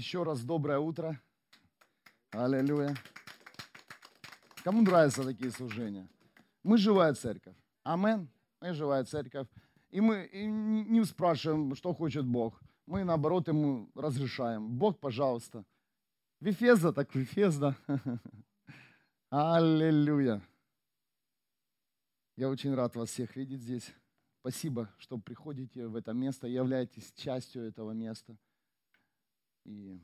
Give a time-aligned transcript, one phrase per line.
[0.00, 1.20] Еще раз доброе утро.
[2.30, 2.96] Аллилуйя.
[4.64, 6.08] Кому нравятся такие служения?
[6.62, 7.54] Мы живая церковь.
[7.82, 8.26] Амен.
[8.62, 9.46] Мы живая церковь.
[9.90, 12.58] И мы не спрашиваем, что хочет Бог.
[12.86, 14.70] Мы, наоборот, ему разрешаем.
[14.70, 15.66] Бог, пожалуйста.
[16.40, 17.76] Вифезда, так Вифезда.
[19.28, 20.40] Аллилуйя.
[22.38, 23.92] Я очень рад вас всех видеть здесь.
[24.40, 28.38] Спасибо, что приходите в это место, являетесь частью этого места.
[29.70, 30.00] И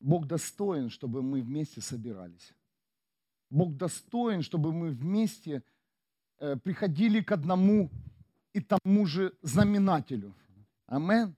[0.00, 2.54] Бог достоин, чтобы мы вместе собирались.
[3.50, 5.62] Бог достоин, чтобы мы вместе
[6.38, 7.90] э, приходили к одному
[8.54, 10.34] и тому же знаменателю.
[10.86, 11.36] Амен.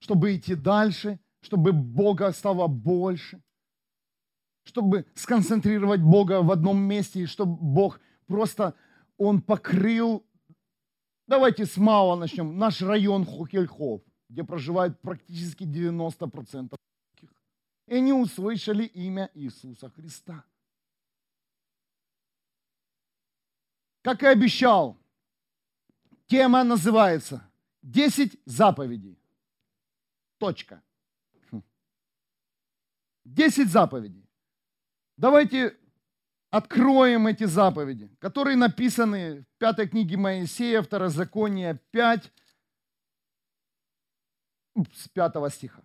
[0.00, 3.40] Чтобы идти дальше, чтобы Бога стало больше,
[4.64, 8.74] чтобы сконцентрировать Бога в одном месте, и чтобы Бог просто,
[9.16, 10.26] Он покрыл,
[11.28, 14.02] давайте с малого начнем, наш район Хухельхов,
[14.32, 16.74] где проживает практически 90%
[17.86, 20.44] и они услышали имя Иисуса Христа.
[24.00, 24.96] Как и обещал,
[26.26, 27.46] тема называется
[27.82, 29.18] «Десять заповедей».
[30.38, 30.82] Точка.
[33.24, 34.26] Десять заповедей.
[35.18, 35.76] Давайте
[36.50, 42.32] откроем эти заповеди, которые написаны в пятой книге Моисея, Второзаконие 5,
[44.92, 45.82] с пятого стиха.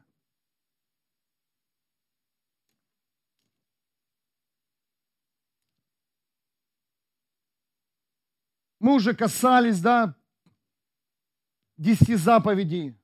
[8.79, 10.15] Мы уже касались, да,
[11.77, 12.95] десяти заповедей.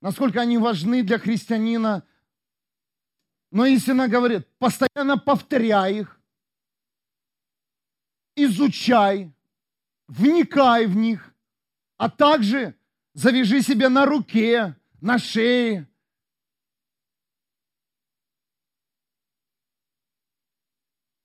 [0.00, 2.06] Насколько они важны для христианина.
[3.50, 6.20] Но истина говорит, постоянно повторяй их,
[8.36, 9.32] изучай,
[10.06, 11.34] вникай в них,
[11.96, 12.79] а также
[13.14, 15.88] завяжи себе на руке, на шее,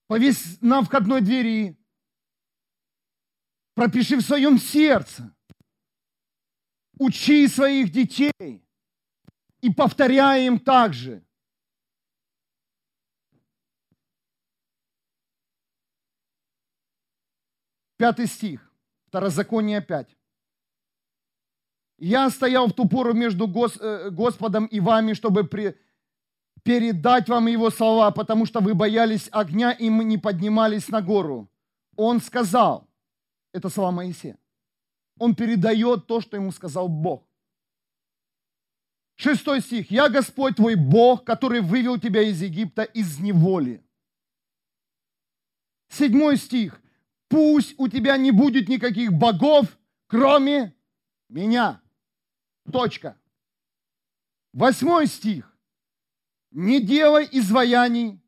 [0.08, 1.78] повесь на входной двери,
[3.74, 5.32] пропиши в своем сердце.
[6.98, 8.66] Учи своих детей
[9.60, 11.26] и повторяй им также.
[17.98, 18.74] Пятый стих,
[19.08, 20.16] Второзаконие 5.
[21.98, 25.76] «Я стоял в ту пору между э, Господом и вами, чтобы при,
[26.64, 31.48] передать вам его слова, потому что вы боялись огня и мы не поднимались на гору.
[31.96, 32.90] Он сказал,
[33.54, 34.38] это слова Моисея.
[35.18, 37.24] Он передает то, что ему сказал Бог.
[39.16, 39.92] Шестой стих.
[39.92, 43.82] «Я Господь твой Бог, который вывел тебя из Египта из неволи».
[45.88, 46.82] Седьмой стих.
[47.30, 50.76] «Пусть у тебя не будет никаких богов, кроме
[51.30, 51.82] меня».
[52.72, 53.18] Точка.
[54.54, 55.52] Восьмой стих.
[56.52, 58.22] «Не делай изваяний,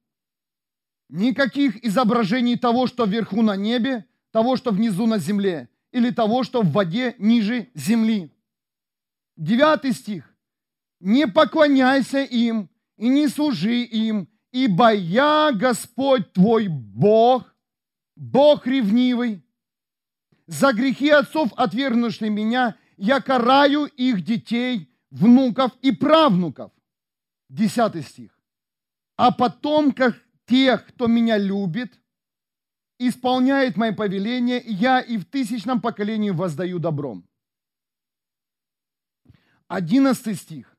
[1.09, 6.61] никаких изображений того, что вверху на небе, того, что внизу на земле, или того, что
[6.61, 8.31] в воде ниже земли.
[9.37, 10.35] Девятый стих.
[10.99, 17.55] Не поклоняйся им и не служи им, ибо я Господь твой Бог,
[18.15, 19.43] Бог ревнивый.
[20.47, 26.71] За грехи отцов, отвергнувших меня, я караю их детей, внуков и правнуков.
[27.49, 28.37] Десятый стих.
[29.15, 30.15] А потом, как
[30.45, 31.99] тех, кто меня любит–
[32.99, 37.27] исполняет мои повеления, я и в тысячном поколении воздаю добром.
[39.67, 40.75] Одиннадцатый стих.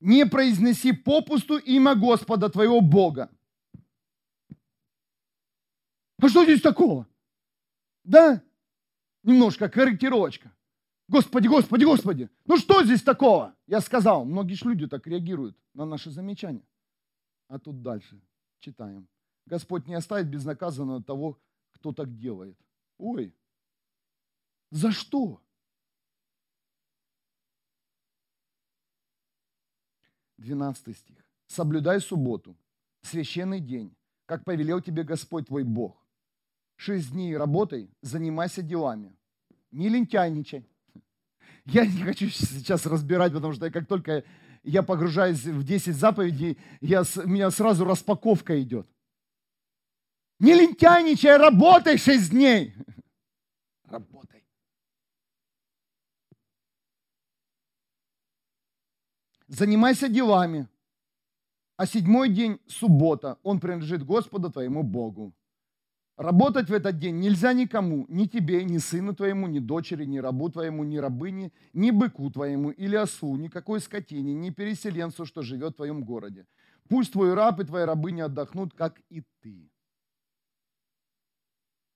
[0.00, 3.30] Не произнеси попусту имя Господа твоего Бога.
[6.22, 7.06] А что здесь такого?
[8.04, 8.42] Да?
[9.22, 10.52] Немножко корректировочка.
[11.10, 13.56] Господи, Господи, Господи, ну что здесь такого?
[13.66, 16.64] Я сказал, многие же люди так реагируют на наши замечания.
[17.48, 18.20] А тут дальше
[18.60, 19.08] читаем.
[19.44, 21.40] Господь не оставит безнаказанного того,
[21.72, 22.56] кто так делает.
[22.96, 23.34] Ой,
[24.70, 25.42] за что?
[30.36, 31.18] Двенадцатый стих.
[31.48, 32.56] Соблюдай субботу,
[33.02, 33.96] священный день,
[34.26, 36.06] как повелел тебе Господь твой Бог.
[36.76, 39.16] Шесть дней работай, занимайся делами.
[39.72, 40.70] Не лентяйничай.
[41.72, 44.24] Я не хочу сейчас разбирать, потому что как только
[44.64, 48.88] я погружаюсь в 10 заповедей, я, у меня сразу распаковка идет.
[50.40, 52.74] Не лентяйничай, работай шесть дней.
[53.84, 54.42] Работай.
[59.46, 60.66] Занимайся делами.
[61.76, 63.38] А седьмой день– суббота.
[63.44, 65.32] Он принадлежит Господу твоему Богу.
[66.20, 70.50] Работать в этот день нельзя никому, ни тебе, ни сыну твоему, ни дочери, ни рабу
[70.50, 75.76] твоему, ни рабыне, ни быку твоему, или ослу, никакой скотине, ни переселенцу, что живет в
[75.76, 76.46] твоем городе.
[76.90, 79.70] Пусть твой раб и твоя рабыня отдохнут, как и ты.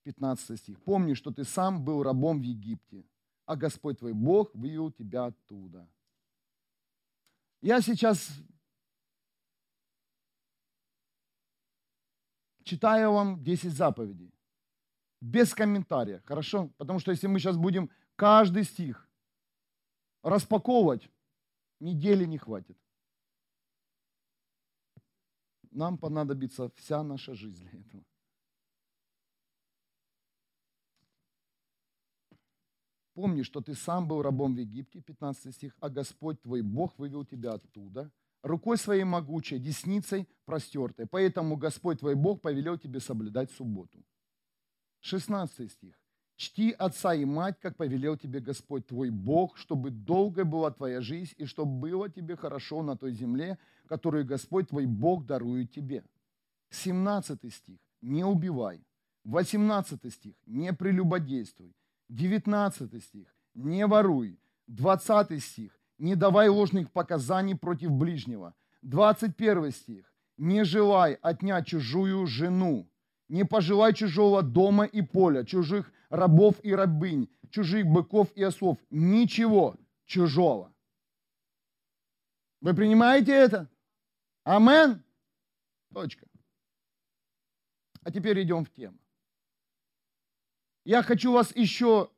[0.05, 0.83] 15 стих.
[0.85, 3.05] Помни, что ты сам был рабом в Египте,
[3.45, 5.87] а Господь твой Бог вывел тебя оттуда.
[7.61, 8.31] Я сейчас
[12.65, 14.33] читаю вам 10 заповедей.
[15.21, 16.69] Без комментария, хорошо?
[16.77, 19.09] Потому что если мы сейчас будем каждый стих
[20.23, 21.09] распаковывать,
[21.81, 22.77] недели не хватит.
[25.71, 28.05] Нам понадобится вся наша жизнь для этого.
[33.15, 37.25] Помни, что ты сам был рабом в Египте, 15 стих, а Господь твой Бог вывел
[37.25, 38.11] тебя оттуда–
[38.45, 41.07] рукой своей могучей, десницей простертой.
[41.07, 44.05] Поэтому Господь твой Бог повелел тебе соблюдать субботу.
[45.01, 45.95] 16 стих.
[46.37, 51.35] Чти отца и мать, как повелел тебе Господь твой Бог, чтобы долго была твоя жизнь
[51.39, 56.05] и чтобы было тебе хорошо на той земле, которую Господь твой Бог дарует тебе.
[56.71, 57.79] 17 стих.
[58.03, 58.85] Не убивай.
[59.25, 60.35] 18 стих.
[60.47, 61.75] Не прелюбодействуй.
[62.09, 63.35] 19 стих.
[63.55, 64.39] Не воруй.
[64.67, 68.55] 20 стих не давай ложных показаний против ближнего.
[68.83, 70.13] 21 стих.
[70.37, 72.91] Не желай отнять чужую жену.
[73.29, 78.79] Не пожелай чужого дома и поля, чужих рабов и рабынь, чужих быков и ослов.
[78.91, 80.73] Ничего чужого.
[82.61, 83.71] Вы принимаете это?
[84.45, 85.03] Амен?
[85.93, 86.27] Точка.
[88.03, 88.99] А теперь идем в тему.
[90.85, 92.11] Я хочу вас еще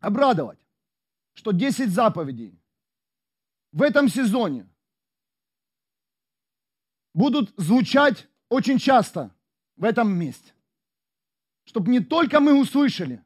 [0.00, 0.63] обрадовать
[1.34, 2.58] что 10 заповедей
[3.72, 4.68] в этом сезоне
[7.12, 9.34] будут звучать очень часто
[9.76, 10.52] в этом месте.
[11.64, 13.24] Чтобы не только мы услышали,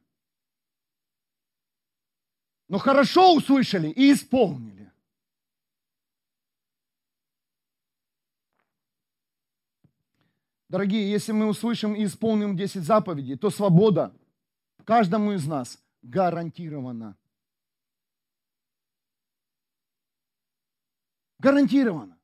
[2.67, 4.91] но хорошо услышали и исполнили.
[10.69, 14.15] Дорогие, если мы услышим и исполним 10 заповедей, то свобода
[14.85, 17.17] каждому из нас гарантирована.
[21.39, 22.17] Гарантированно.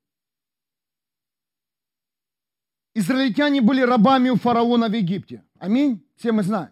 [2.94, 5.44] Израильтяне были рабами у фараона в Египте.
[5.59, 6.06] Аминь.
[6.15, 6.71] Все мы знаем.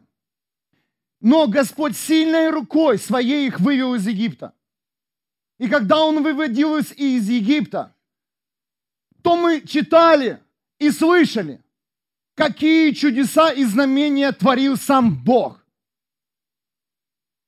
[1.20, 4.54] Но Господь сильной рукой своей их вывел из Египта.
[5.58, 7.96] И когда Он выводил их из Египта,
[9.22, 10.42] то мы читали
[10.80, 11.64] и слышали,
[12.36, 15.66] какие чудеса и знамения творил сам Бог.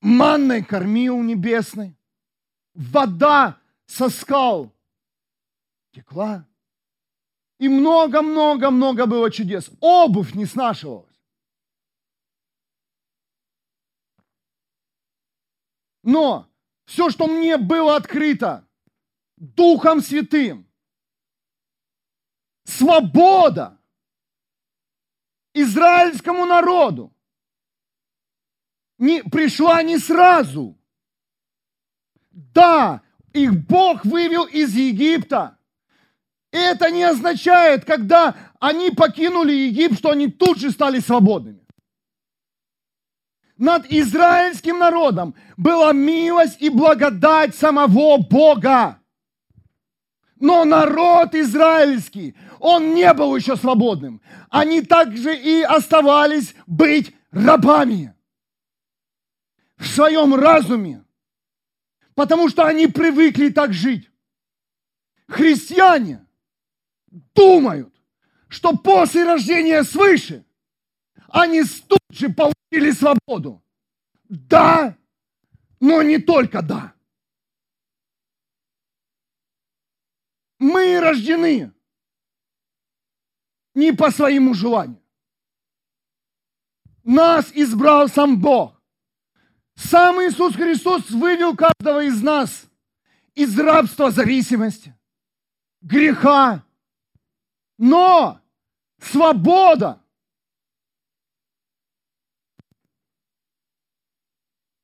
[0.00, 1.96] Манной кормил небесной,
[2.74, 4.75] вода со скал
[5.96, 6.46] текла.
[7.58, 9.70] И много-много-много было чудес.
[9.80, 11.18] Обувь не снашивалась.
[16.02, 16.48] Но
[16.84, 18.68] все, что мне было открыто
[19.36, 20.70] Духом Святым,
[22.64, 23.80] свобода
[25.54, 27.12] израильскому народу
[28.98, 30.78] не, пришла не сразу.
[32.30, 33.02] Да,
[33.32, 35.54] их Бог вывел из Египта–
[36.56, 41.60] это не означает, когда они покинули Египет, что они тут же стали свободными.
[43.58, 49.00] Над израильским народом была милость и благодать самого Бога.
[50.38, 54.20] Но народ израильский, он не был еще свободным.
[54.50, 58.14] Они также и оставались быть рабами
[59.78, 61.04] в своем разуме,
[62.14, 64.10] потому что они привыкли так жить.
[65.28, 66.25] Христиане
[67.34, 67.94] думают,
[68.48, 70.44] что после рождения свыше
[71.28, 73.62] они тут же получили свободу.
[74.28, 74.96] Да,
[75.80, 76.94] но не только да.
[80.58, 81.72] Мы рождены
[83.74, 85.02] не по своему желанию.
[87.04, 88.80] Нас избрал сам Бог.
[89.74, 92.66] Сам Иисус Христос вывел каждого из нас
[93.36, 94.96] из рабства зависимости,
[95.82, 96.64] греха,
[97.78, 98.40] но
[98.98, 100.02] свобода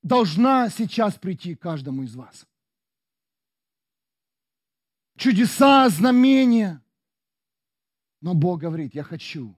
[0.02, 2.46] должна сейчас прийти каждому из вас.
[5.16, 6.82] Чудеса, знамения.
[8.20, 9.56] Но Бог говорит, я хочу,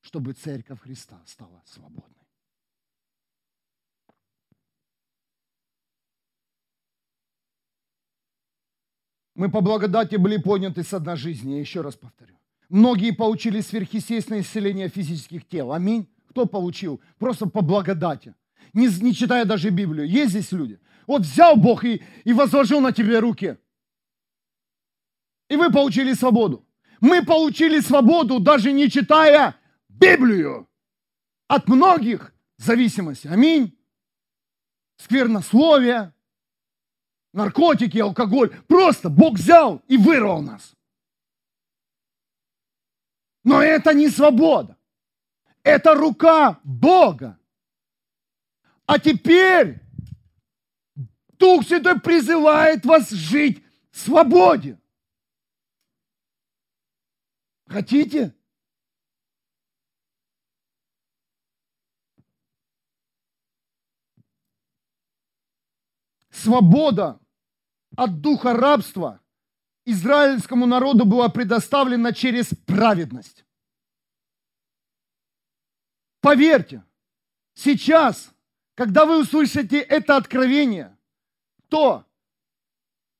[0.00, 2.14] чтобы церковь Христа стала свободной.
[9.34, 12.37] Мы по благодати были подняты с одной жизни, я еще раз повторю.
[12.68, 15.72] Многие получили сверхъестественное исцеление физических тел.
[15.72, 16.08] Аминь.
[16.28, 17.00] Кто получил?
[17.18, 18.34] Просто по благодати.
[18.74, 20.06] Не, не читая даже Библию.
[20.06, 20.78] Есть здесь люди.
[21.06, 23.56] Вот взял Бог и, и возложил на тебе руки.
[25.48, 26.66] И вы получили свободу.
[27.00, 29.56] Мы получили свободу, даже не читая
[29.88, 30.68] Библию.
[31.46, 33.28] От многих зависимостей.
[33.28, 33.78] Аминь.
[34.98, 36.12] Сквернословие,
[37.32, 38.54] наркотики, алкоголь.
[38.66, 40.74] Просто Бог взял и вырвал нас.
[43.48, 44.76] Но это не свобода.
[45.62, 47.38] Это рука Бога.
[48.84, 49.80] А теперь
[51.38, 54.78] Дух Святой призывает вас жить в свободе.
[57.66, 58.34] Хотите?
[66.28, 67.18] Свобода
[67.96, 69.22] от духа рабства
[69.90, 73.44] израильскому народу была предоставлена через праведность.
[76.20, 76.84] Поверьте,
[77.54, 78.30] сейчас,
[78.74, 80.94] когда вы услышите это откровение,
[81.68, 82.04] то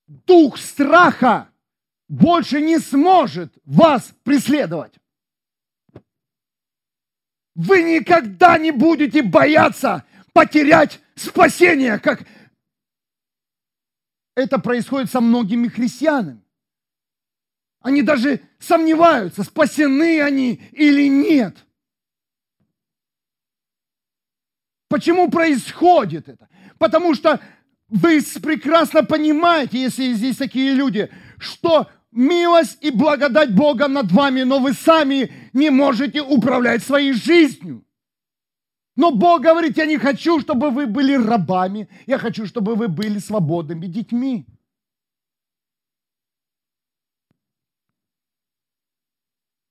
[0.06, 1.48] дух страха
[2.08, 4.94] больше не сможет вас преследовать.
[7.54, 12.26] Вы никогда не будете бояться потерять спасение, как
[14.36, 16.42] это происходит со многими христианами.
[17.88, 21.56] Они даже сомневаются, спасены они или нет.
[24.90, 26.50] Почему происходит это?
[26.76, 27.40] Потому что
[27.88, 34.58] вы прекрасно понимаете, если здесь такие люди, что милость и благодать Бога над вами, но
[34.58, 37.86] вы сами не можете управлять своей жизнью.
[38.96, 43.18] Но Бог говорит, я не хочу, чтобы вы были рабами, я хочу, чтобы вы были
[43.18, 44.44] свободными детьми.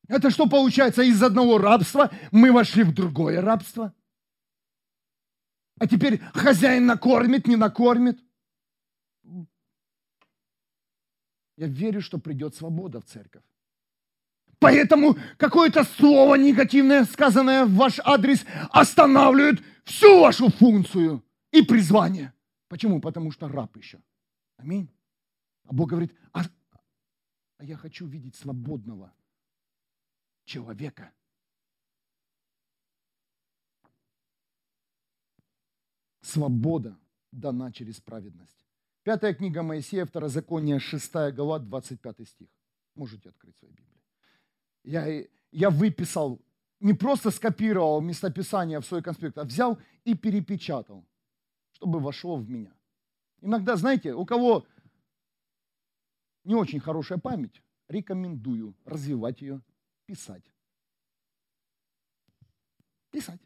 [0.08, 1.04] Это что получается?
[1.04, 3.94] Из одного рабства мы вошли в другое рабство.
[5.80, 8.20] А теперь хозяин накормит, не накормит.
[11.58, 13.44] Я верю, что придет свобода в церковь.
[14.60, 22.34] Поэтому какое-то слово негативное, сказанное в ваш адрес, останавливает всю вашу функцию и призвание.
[22.68, 23.00] Почему?
[23.00, 24.00] Потому что раб еще.
[24.58, 24.90] Аминь.
[25.66, 26.44] А Бог говорит, а,
[27.58, 29.14] а я хочу видеть свободного
[30.48, 31.14] человека.
[36.22, 36.98] Свобода
[37.32, 38.66] дана через праведность.
[39.04, 42.48] Пятая книга Моисея, Второзаконие, 6 глава, 25 стих.
[42.96, 44.02] Можете открыть свои Библии.
[44.84, 46.42] Я, я выписал,
[46.80, 51.06] не просто скопировал местописание в свой конспект, а взял и перепечатал,
[51.72, 52.74] чтобы вошло в меня.
[53.42, 54.66] Иногда, знаете, у кого
[56.44, 59.62] не очень хорошая память, рекомендую развивать ее,
[60.08, 60.44] писать.
[63.12, 63.42] Писать.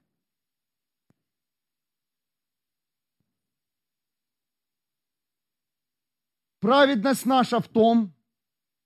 [6.59, 8.13] Праведность наша в том,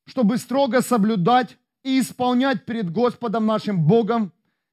[0.06, 4.32] чтобы строго соблюдать и исполнять перед Господом нашим Богом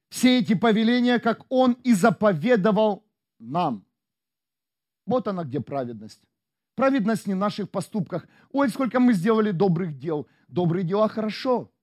[0.09, 3.05] все эти повеления, как Он и заповедовал
[3.39, 3.85] нам.
[5.05, 6.21] Вот она где праведность.
[6.75, 8.25] Праведность не в наших поступках.
[8.51, 10.27] Ой, сколько мы сделали добрых дел.
[10.47, 11.73] Добрые дела хорошо.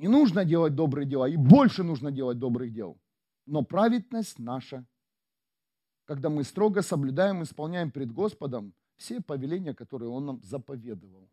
[0.00, 2.98] И нужно делать добрые дела, и больше нужно делать добрых дел.
[3.44, 4.86] Но праведность наша,
[6.06, 11.28] когда мы строго соблюдаем, исполняем перед Господом все повеления, которые Он нам заповедовал.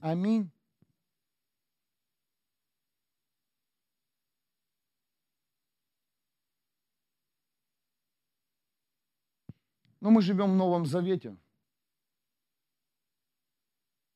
[0.00, 0.50] Аминь.
[10.00, 11.36] Но мы живем в Новом Завете.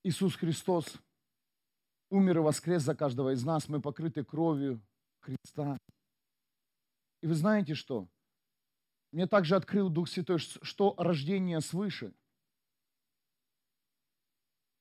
[0.04, 0.96] Иисус Христос
[2.10, 3.68] умер и воскрес за каждого из нас.
[3.68, 4.80] Мы покрыты кровью
[5.20, 5.78] Христа.
[7.20, 8.08] И вы знаете что?
[9.12, 12.12] Мне также открыл Дух Святой, что рождение свыше–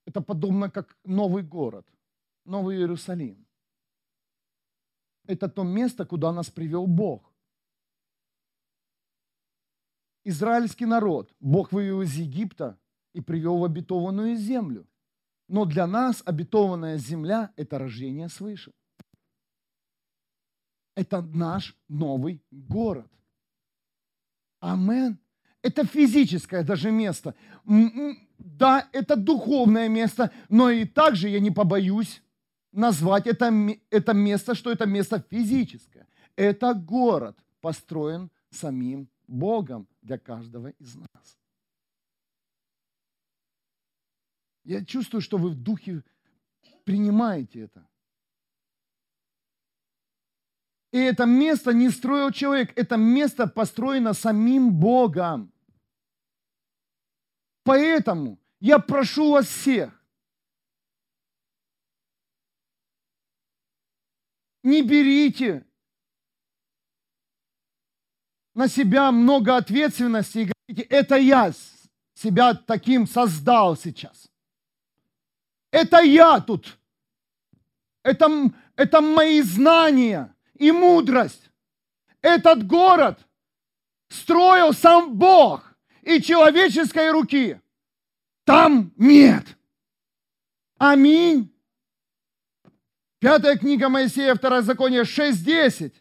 [0.07, 1.85] это подобно как новый город,
[2.45, 3.45] Новый Иерусалим.
[5.25, 7.33] Это то место, куда нас привел Бог.
[10.23, 12.79] Израильский народ Бог вывел из Египта
[13.13, 14.87] и привел в обетованную землю.
[15.47, 18.73] Но для нас обетованная земля– это рождение свыше.
[20.95, 23.11] Это наш новый город.
[24.59, 25.19] Амен.
[25.61, 27.35] Это физическое даже место.
[28.37, 32.21] Да, это духовное место, но и также я не побоюсь
[32.71, 33.51] назвать это,
[33.89, 36.07] это место, что это место физическое.
[36.35, 41.37] Это город, построен самим Богом для каждого из нас.
[44.67, 46.03] Я чувствую, что вы в духе
[46.83, 47.87] принимаете это.
[50.91, 55.53] И это место не строил человек, это место построено самим Богом.
[57.63, 60.03] Поэтому я прошу вас всех,
[64.63, 65.65] не берите
[68.53, 71.53] на себя много ответственности и говорите, это я
[72.15, 74.29] себя таким создал сейчас.
[75.71, 76.77] Это я тут.
[78.03, 78.29] Это,
[78.75, 81.49] это мои знания и мудрость.
[82.21, 83.19] Этот город
[84.09, 87.59] строил сам Бог и человеческой руки.
[88.45, 89.45] Там нет.
[90.77, 91.53] Аминь.
[93.19, 95.93] Пятая книга Моисея, второе законие, 6.10.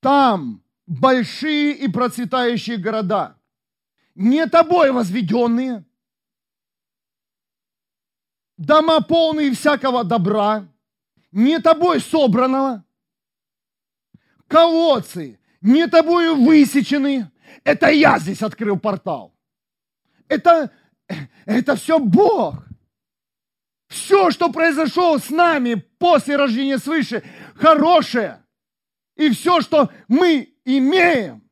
[0.00, 3.36] Там большие и процветающие города,
[4.14, 5.84] не тобой возведенные,
[8.58, 10.68] дома полные всякого добра,
[11.32, 12.84] не тобой собранного,
[14.46, 17.30] колодцы, не тобою высечены.
[17.64, 19.34] Это я здесь открыл портал.
[20.28, 20.70] Это,
[21.46, 22.64] это все Бог.
[23.88, 27.22] Все, что произошло с нами после рождения свыше,
[27.54, 28.44] хорошее.
[29.16, 31.42] И все, что мы имеем,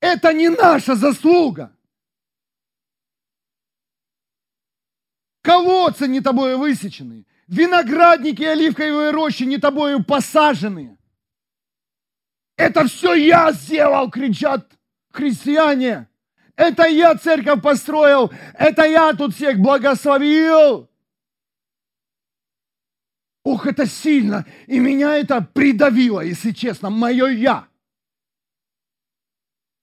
[0.00, 1.74] это не наша заслуга.
[5.42, 10.98] Колодцы не тобою высечены, виноградники и оливковые рощи не тобою посажены.
[12.56, 14.70] Это все я сделал, кричат
[15.10, 16.08] христиане.
[16.56, 20.90] Это я церковь построил, это я тут всех благословил.
[23.42, 27.66] Ох, это сильно, и меня это придавило, если честно, мое я.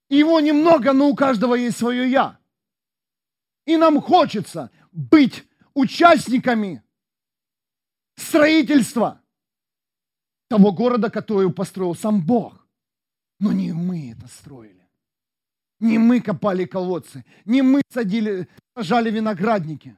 [0.09, 2.39] Его немного, но у каждого есть свое я.
[3.65, 5.46] И нам хочется быть
[5.77, 6.83] участниками
[8.15, 9.21] строительства
[10.47, 12.67] того города, который построил сам Бог.
[13.39, 14.89] Но не мы это строили.
[15.79, 17.23] Не мы копали колодцы.
[17.45, 19.95] Не мы садили, сажали виноградники.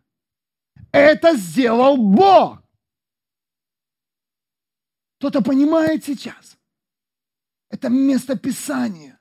[0.91, 2.61] Это сделал Бог.
[5.19, 6.57] Кто-то понимает сейчас?
[7.69, 9.17] Это место Писания.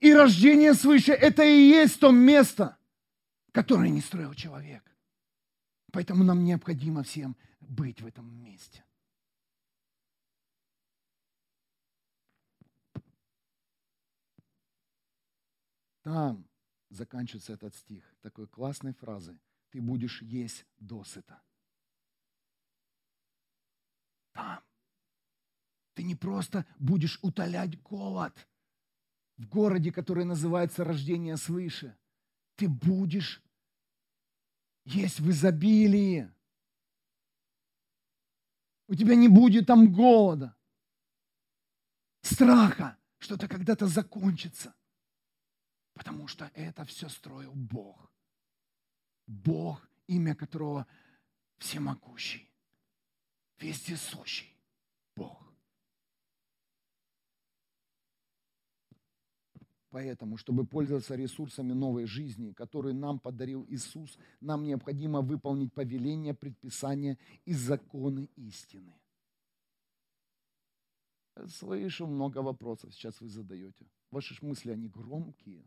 [0.00, 2.76] И рождение свыше– это и есть то место,
[3.52, 4.89] которое не строил человек.
[5.92, 8.84] Поэтому нам необходимо всем быть в этом месте.
[16.02, 16.48] Там
[16.88, 19.40] заканчивается этот стих такой классной фразой.
[19.70, 21.42] Ты будешь есть досыта.
[24.32, 24.62] Там.
[25.94, 28.48] Ты не просто будешь утолять голод
[29.36, 31.96] в городе, который называется рождение свыше.
[32.56, 33.42] Ты будешь
[34.84, 36.30] есть в изобилии.
[38.88, 40.56] У тебя не будет там голода,
[42.22, 44.74] страха, что это когда-то закончится.
[45.94, 48.12] Потому что это все строил Бог.
[49.26, 50.86] Бог, имя которого
[51.58, 52.50] всемогущий,
[53.58, 54.56] вездесущий
[55.14, 55.49] Бог.
[59.90, 67.18] Поэтому, чтобы пользоваться ресурсами новой жизни, которые нам подарил Иисус, нам необходимо выполнить повеления, предписания
[67.44, 68.94] и законы истины.
[71.46, 73.86] слышу много вопросов, сейчас вы задаете.
[74.12, 75.66] Ваши мысли, они громкие.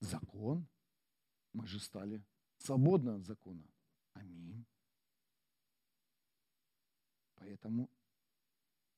[0.00, 0.66] Закон?
[1.52, 2.24] Мы же стали
[2.58, 3.62] свободны от закона.
[4.14, 4.64] Аминь.
[7.36, 7.88] Поэтому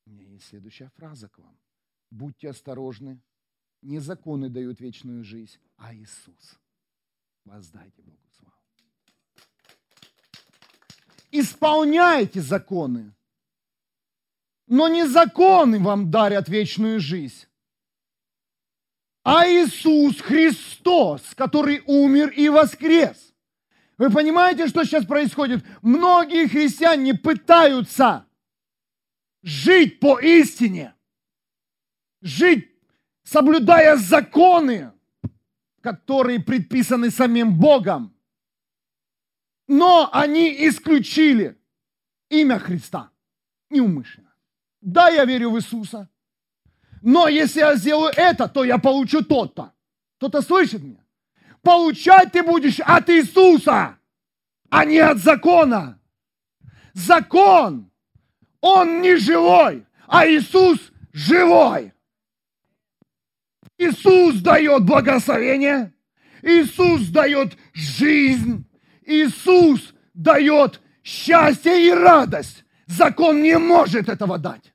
[0.07, 1.57] у меня есть следующая фраза к вам.
[2.11, 3.21] Будьте осторожны.
[3.83, 6.59] Не законы дают вечную жизнь, а Иисус.
[7.45, 8.55] Воздайте Богу славу.
[11.33, 13.15] Исполняйте законы.
[14.69, 17.47] Но не законы вам дарят вечную жизнь,
[19.25, 23.35] а Иисус Христос, который умер и воскрес.
[23.99, 25.65] Вы понимаете, что сейчас происходит?
[25.83, 28.27] Многие христиане пытаются
[29.43, 30.95] жить по истине,
[32.21, 32.71] жить,
[33.25, 34.93] соблюдая законы,
[35.81, 38.15] которые предписаны самим Богом.
[39.69, 41.59] Но они исключили
[42.29, 43.11] имя Христа
[43.71, 44.33] неумышленно.
[44.81, 46.09] Да, я верю в Иисуса.
[47.01, 49.73] Но если я сделаю это, то я получу то-то.
[50.19, 51.05] Кто-то слышит меня?
[51.63, 53.99] Получать ты будешь от Иисуса,
[54.71, 56.01] а не от закона.
[56.93, 57.92] Закон
[58.63, 60.79] он не живой, а Иисус
[61.13, 61.93] живой.
[63.77, 65.93] Иисус дает благословение,
[66.43, 68.65] Иисус дает жизнь,
[69.05, 72.65] Иисус дает счастье и радость.
[72.87, 74.73] Закон не может этого дать.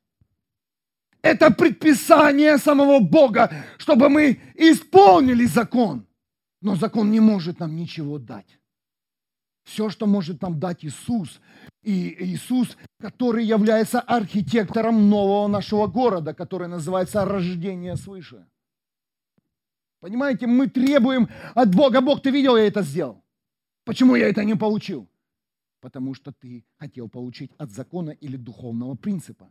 [1.21, 6.06] Это предписание самого Бога, чтобы мы исполнили закон.
[6.62, 8.58] Но закон не может нам ничего дать.
[9.63, 11.39] Все, что может нам дать Иисус,
[11.88, 18.45] и Иисус, который является архитектором нового нашего города, который называется рождение свыше.
[20.02, 23.23] Понимаете, мы требуем от Бога, Бог, ты видел, я это сделал.
[23.86, 25.08] Почему я это не получил?
[25.80, 29.50] Потому что ты хотел получить от закона или духовного принципа.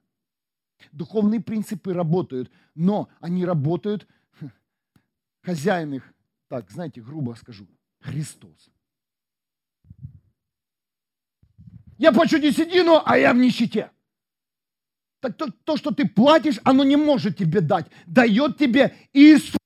[0.93, 4.07] Духовные принципы работают, но они работают,
[5.41, 6.13] хозяин их,
[6.49, 7.67] так, знаете, грубо скажу,
[8.01, 8.71] Христос.
[11.99, 13.91] Я плачу десятину, а я в нищете.
[15.21, 17.87] Так то, то, что ты платишь, оно не может тебе дать.
[18.07, 19.57] Дает тебе Иисус.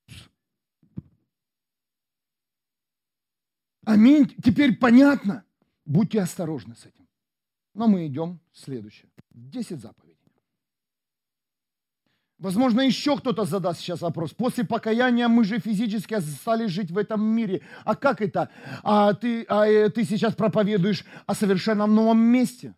[3.85, 4.35] Аминь.
[4.43, 5.45] Теперь понятно.
[5.85, 7.09] Будьте осторожны с этим.
[7.75, 9.11] Но мы идем в следующее.
[9.31, 10.10] Десять заповедей.
[12.41, 14.33] Возможно, еще кто-то задаст сейчас вопрос.
[14.33, 17.61] После покаяния мы же физически стали жить в этом мире.
[17.85, 18.49] А как это?
[18.83, 22.75] А ты, а э, ты сейчас проповедуешь о совершенно новом месте,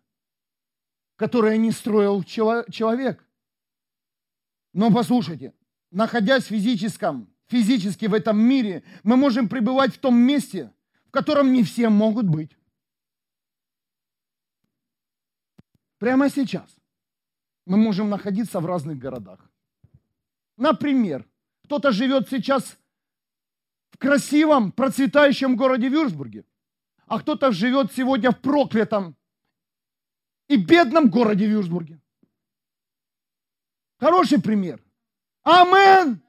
[1.15, 3.25] которое не строил человек.
[4.73, 5.53] Но послушайте,
[5.91, 10.73] находясь в физическом, физически в этом мире, мы можем пребывать в том месте,
[11.05, 12.51] в котором не все могут быть.
[15.99, 16.69] Прямо сейчас
[17.65, 19.52] мы можем находиться в разных городах.
[20.57, 21.27] Например,
[21.63, 22.77] кто-то живет сейчас
[23.91, 26.45] в красивом, процветающем городе Вюрсбурге,
[27.07, 29.15] а кто-то живет сегодня в проклятом
[30.47, 31.99] и бедном городе Вюрсбурге.
[33.99, 34.83] Хороший пример.
[35.43, 36.21] Амен!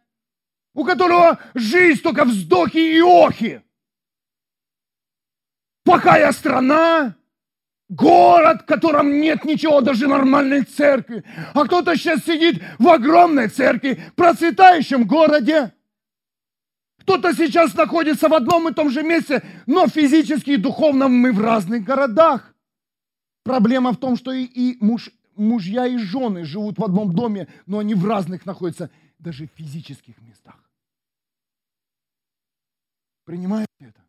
[0.74, 3.62] У которого жизнь только вздохи и охи.
[5.84, 7.16] Плохая страна,
[7.94, 11.22] Город, в котором нет ничего, даже нормальной церкви.
[11.52, 15.72] А кто-то сейчас сидит в огромной церкви, процветающем городе.
[17.02, 21.40] Кто-то сейчас находится в одном и том же месте, но физически и духовно мы в
[21.40, 22.54] разных городах.
[23.44, 27.78] Проблема в том, что и, и муж, мужья и жены живут в одном доме, но
[27.78, 30.58] они в разных находятся, даже в физических местах.
[33.24, 34.03] Принимаете это?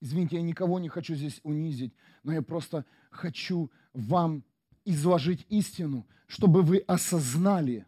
[0.00, 4.44] Извините, я никого не хочу здесь унизить, но я просто хочу вам
[4.84, 7.86] изложить истину, чтобы вы осознали,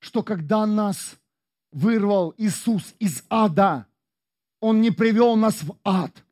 [0.00, 1.16] что когда нас
[1.70, 3.86] вырвал Иисус из ада,
[4.60, 6.24] Он не привел нас в ад.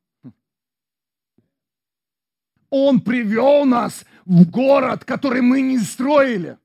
[2.70, 6.58] Он привел нас в город, который мы не строили.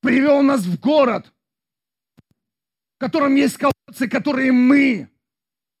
[0.00, 1.32] Привел нас в город,
[2.96, 5.08] в котором есть колодцы, которые мы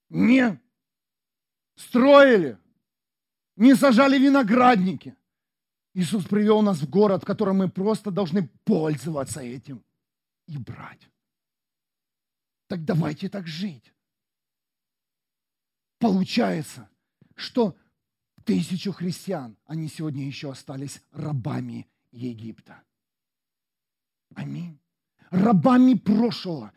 [0.08, 0.60] не
[1.78, 2.58] строили,
[3.56, 5.16] не сажали виноградники.
[5.94, 9.82] Иисус привел нас в город, в котором мы просто должны пользоваться этим
[10.46, 11.08] и брать.
[12.68, 13.92] Так давайте так жить.
[15.98, 16.88] Получается,
[17.34, 17.76] что
[18.44, 22.82] тысячу христиан, они сегодня еще остались рабами Египта.
[24.34, 24.78] Аминь.
[25.30, 26.72] Рабами прошлого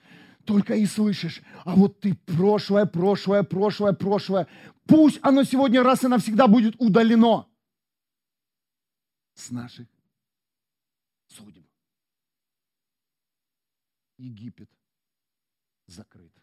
[0.45, 4.47] только и слышишь, а вот ты прошлое, прошлое, прошлое, прошлое.
[4.85, 7.49] Пусть оно сегодня раз и навсегда будет удалено
[9.33, 9.87] с наших
[11.27, 11.67] судеб.
[14.17, 14.69] Египет
[15.87, 16.33] закрыт.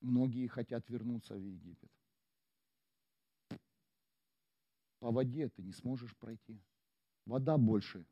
[0.00, 1.90] Многие хотят вернуться в Египет.
[4.98, 6.62] По воде ты не сможешь пройти.
[7.26, 8.06] Вода больше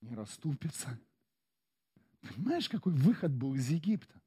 [0.00, 0.98] не расступится.
[2.20, 4.19] Понимаешь, какой выход был из Египта?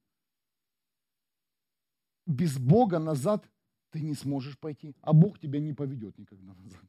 [2.26, 3.50] Без Бога назад
[3.92, 6.82] ты не сможешь пойти, а Бог тебя не поведет никогда назад.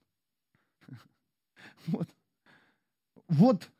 [1.86, 2.08] Вот.
[3.28, 3.70] Вот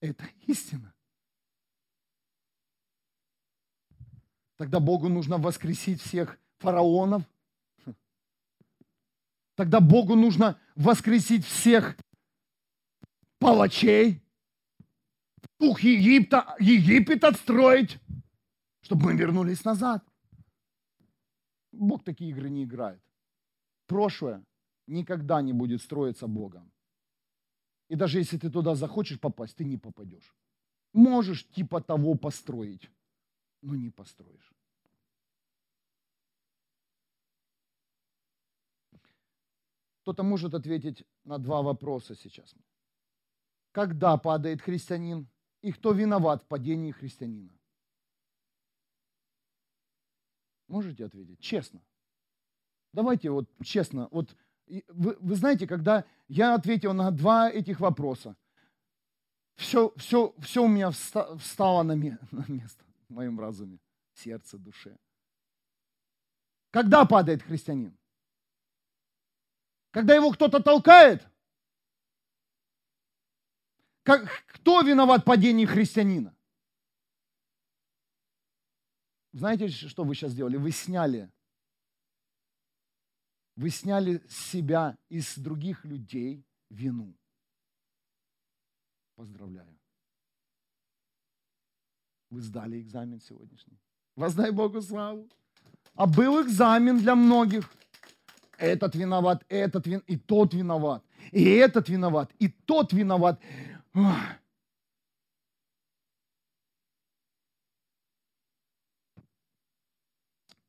[0.00, 0.94] это истина.
[4.56, 7.22] Тогда Богу нужно воскресить всех фараонов.
[9.54, 11.96] Тогда Богу нужно воскресить всех
[13.38, 14.22] палачей,
[15.58, 17.98] дух Египта, Египет отстроить,
[18.88, 20.02] чтобы мы вернулись назад.
[21.72, 23.02] Бог такие игры не играет.
[23.86, 24.42] Прошлое
[24.86, 26.72] никогда не будет строиться Богом.
[27.90, 30.34] И даже если ты туда захочешь попасть, ты не попадешь.
[30.94, 32.90] Можешь типа того построить,
[33.62, 34.54] но не построишь.
[40.00, 42.54] Кто-то может ответить на два вопроса сейчас.
[43.72, 45.28] Когда падает христианин
[45.60, 47.57] и кто виноват в падении христианина?
[50.68, 51.40] Можете ответить?
[51.40, 51.80] Честно.
[52.92, 54.08] Давайте вот честно.
[54.10, 54.36] Вот
[54.88, 58.36] вы, вы знаете, когда я ответил на два этих вопроса,
[59.56, 63.78] все, все, все у меня встало на, место в моем разуме,
[64.14, 64.96] сердце, душе.
[66.70, 67.96] Когда падает христианин?
[69.90, 71.26] Когда его кто-то толкает?
[74.02, 76.34] Как, кто виноват в падении христианина?
[79.32, 80.56] Знаете, что вы сейчас сделали?
[80.56, 81.30] Вы сняли.
[83.56, 87.14] Вы сняли с себя и с других людей вину.
[89.16, 89.76] Поздравляю.
[92.30, 93.78] Вы сдали экзамен сегодняшний.
[94.16, 95.28] Воздай Богу славу.
[95.94, 97.68] А был экзамен для многих.
[98.56, 103.40] Этот виноват, этот виноват, и тот виноват, и этот виноват, и тот виноват.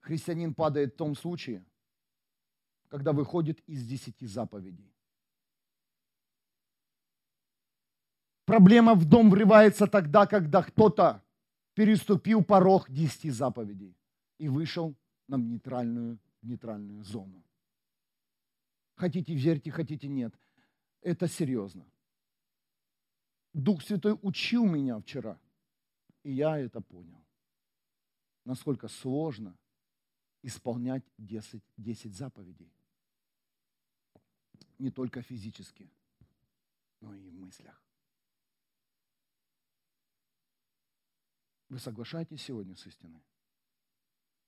[0.09, 1.63] Христианин падает в том случае,
[2.87, 4.91] когда выходит из десяти заповедей.
[8.45, 11.23] Проблема в дом врывается тогда, когда кто-то
[11.75, 13.95] переступил порог десяти заповедей
[14.39, 14.95] и вышел
[15.27, 17.43] на нейтральную, нейтральную зону.
[18.95, 20.33] Хотите верьте, хотите нет.
[21.01, 21.85] Это серьезно.
[23.53, 25.39] Дух Святой учил меня вчера,
[26.23, 27.23] и я это понял.
[28.43, 29.55] Насколько сложно
[30.41, 32.73] исполнять 10, 10 заповедей.
[34.77, 35.91] Не только физически,
[37.01, 37.81] но и в мыслях.
[41.69, 43.23] Вы соглашаетесь сегодня с истиной?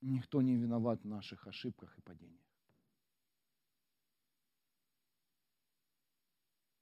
[0.00, 2.42] Никто не виноват в наших ошибках и падениях.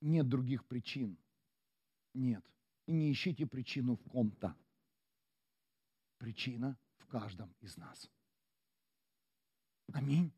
[0.01, 1.19] Нет других причин.
[2.15, 2.45] Нет.
[2.87, 4.57] И не ищите причину в ком-то.
[6.17, 8.11] Причина в каждом из нас.
[9.93, 10.33] Аминь.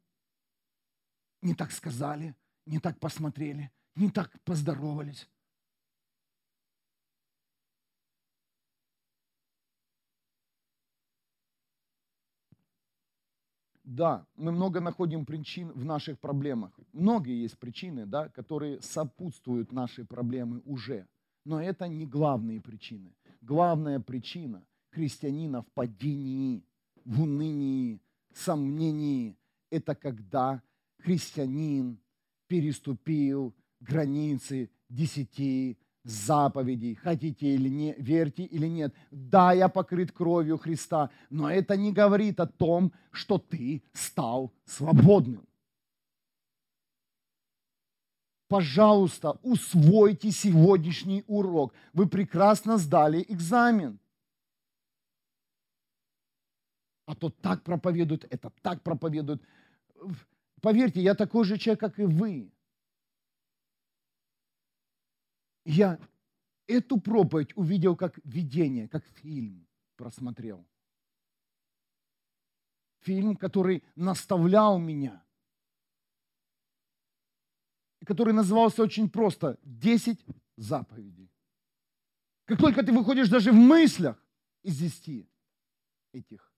[1.43, 2.35] Не так сказали,
[2.67, 5.29] не так посмотрели, не так поздоровались.
[13.85, 16.73] Да, мы много находим причин в наших проблемах.
[16.93, 21.07] Многие есть причины, да, которые сопутствуют нашей проблемы уже.
[21.45, 23.15] Но это не главные причины.
[23.43, 26.65] Главная причина христианина в падении,
[27.05, 28.01] в унынии,
[28.33, 29.37] сомнении,
[29.73, 30.63] это когда
[30.99, 31.99] христианин
[32.47, 38.95] переступил границы десяти заповедей, хотите или не, верьте или нет.
[39.11, 45.47] Да, я покрыт кровью Христа, но это не говорит о том, что ты стал свободным.
[48.49, 51.73] Пожалуйста, усвойте сегодняшний урок.
[51.95, 53.99] Вы прекрасно сдали экзамен.
[57.07, 59.43] А то так проповедуют, это так проповедуют.
[60.61, 62.53] Поверьте, я такой же человек, как и вы.
[65.65, 65.99] Я
[66.67, 70.67] эту проповедь увидел как видение, как фильм просмотрел.
[73.01, 75.25] Фильм, который наставлял меня.
[78.05, 80.25] Который назывался очень просто «Десять
[80.57, 81.31] заповедей».
[82.45, 84.23] Как только ты выходишь даже в мыслях
[84.63, 85.29] из десяти
[86.13, 86.53] этих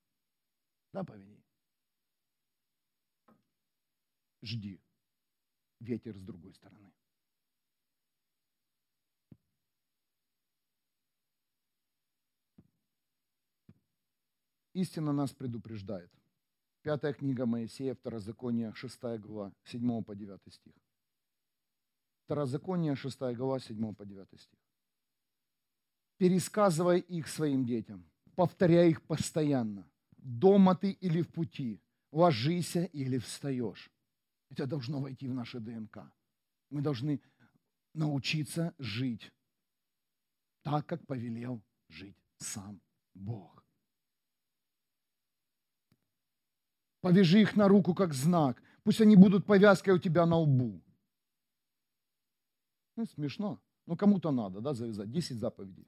[0.93, 1.44] заповедей,
[4.45, 4.81] жди
[5.81, 6.93] ветер с другой стороны.
[14.75, 16.11] Истина нас предупреждает.
[16.83, 20.75] Пятая книга Моисея, Второзаконие, 6 глава, 7 по 9 стих.
[22.25, 24.59] Второзаконие, 6 глава, 7 по 9 стих.
[26.19, 28.05] Пересказывай их своим детям,
[28.35, 29.89] повторяй их постоянно.
[30.17, 31.81] Дома ты или в пути,
[32.11, 33.94] ложися или встаешь.
[34.51, 35.99] Это должно войти в наше ДНК.
[36.71, 37.21] Мы должны
[37.93, 39.33] научиться жить
[40.63, 42.81] так, как повелел жить сам
[43.15, 43.65] Бог.
[47.01, 48.63] Повяжи их на руку как знак.
[48.83, 50.83] Пусть они будут повязкой у тебя на лбу.
[52.97, 53.61] Ну, смешно.
[53.87, 55.11] Но кому-то надо, да, завязать.
[55.11, 55.87] Десять заповедей.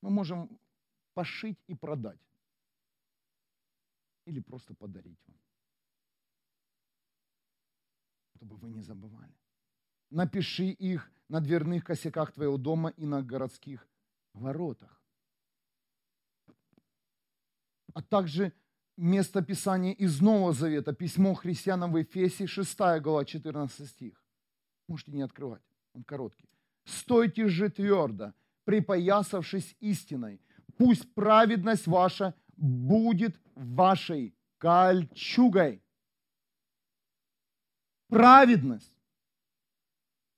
[0.00, 0.58] Мы можем
[1.14, 2.20] пошить и продать.
[4.24, 5.45] Или просто подарить вам.
[8.36, 9.34] Чтобы вы не забывали.
[10.10, 13.88] Напиши их на дверных косяках твоего дома и на городских
[14.34, 15.02] воротах.
[17.94, 18.52] А также
[18.98, 24.22] место Писания из Нового Завета, письмо христианам в Ефесе, 6 глава, 14 стих.
[24.86, 25.62] Можете не открывать,
[25.94, 26.48] он короткий.
[26.84, 28.32] «Стойте же твердо,
[28.64, 30.40] припоясавшись истиной,
[30.76, 35.82] пусть праведность ваша будет вашей кольчугой».
[38.08, 38.94] Праведность,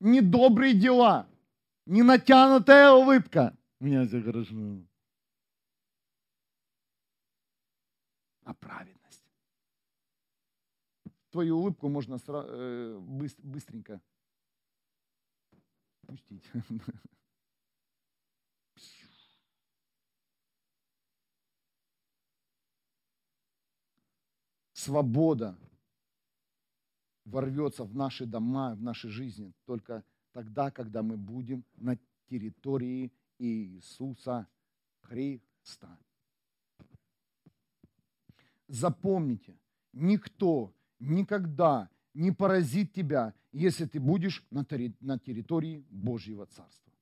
[0.00, 1.28] не добрые дела,
[1.86, 3.56] не натянутая улыбка.
[3.80, 4.54] Меня все хорошо.
[8.44, 9.22] А праведность.
[11.30, 14.00] Твою улыбку можно э, быстренько
[16.06, 16.50] пустить.
[24.72, 25.58] Свобода
[27.28, 34.46] ворвется в наши дома, в наши жизни только тогда, когда мы будем на территории Иисуса
[35.00, 35.98] Христа.
[38.66, 39.56] Запомните,
[39.92, 46.92] никто никогда не поразит тебя, если ты будешь на территории Божьего Царства.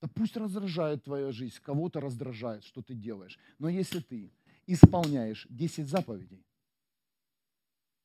[0.00, 3.38] Да пусть раздражает твоя жизнь, кого-то раздражает, что ты делаешь.
[3.58, 4.30] Но если ты
[4.66, 6.44] исполняешь 10 заповедей,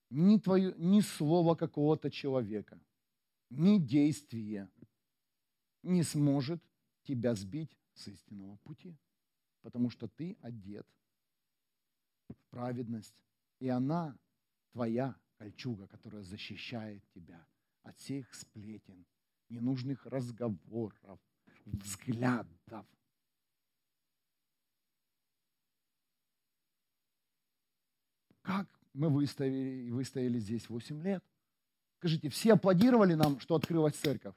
[0.09, 2.79] ни, твое, ни слова какого-то человека,
[3.49, 4.69] ни действие
[5.83, 6.61] не сможет
[7.03, 8.97] тебя сбить с истинного пути,
[9.61, 10.87] потому что ты одет
[12.29, 13.15] в праведность,
[13.59, 14.17] и она
[14.71, 17.45] твоя кольчуга, которая защищает тебя
[17.83, 19.05] от всех сплетен,
[19.49, 21.19] ненужных разговоров,
[21.65, 22.85] взглядов.
[28.41, 31.23] Как мы выставили, выстояли здесь 8 лет?
[31.99, 34.35] Скажите, все аплодировали нам, что открылась церковь?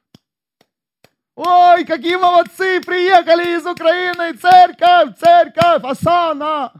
[1.35, 6.73] Ой, какие молодцы, приехали из Украины, церковь, церковь, Асана.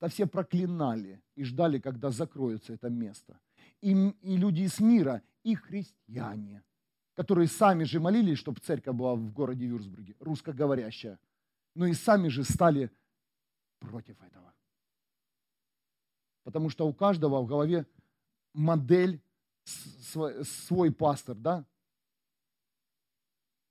[0.00, 3.38] Да все проклинали и ждали, когда закроется это место.
[3.82, 6.62] И, и люди из мира, и христиане,
[7.14, 11.18] которые сами же молились, чтобы церковь была в городе Вюрсбурге, русскоговорящая,
[11.74, 12.90] но и сами же стали
[13.80, 14.51] против этого.
[16.44, 17.86] Потому что у каждого в голове
[18.52, 19.22] модель,
[19.64, 21.64] свой, пастор, да?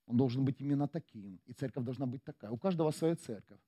[0.08, 1.40] Он должен быть именно таким.
[1.46, 2.52] И церковь должна быть такая.
[2.52, 3.60] У каждого своя церковь.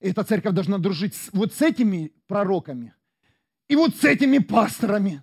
[0.00, 2.94] И эта церковь должна дружить вот с этими пророками
[3.68, 5.22] и вот с этими пасторами.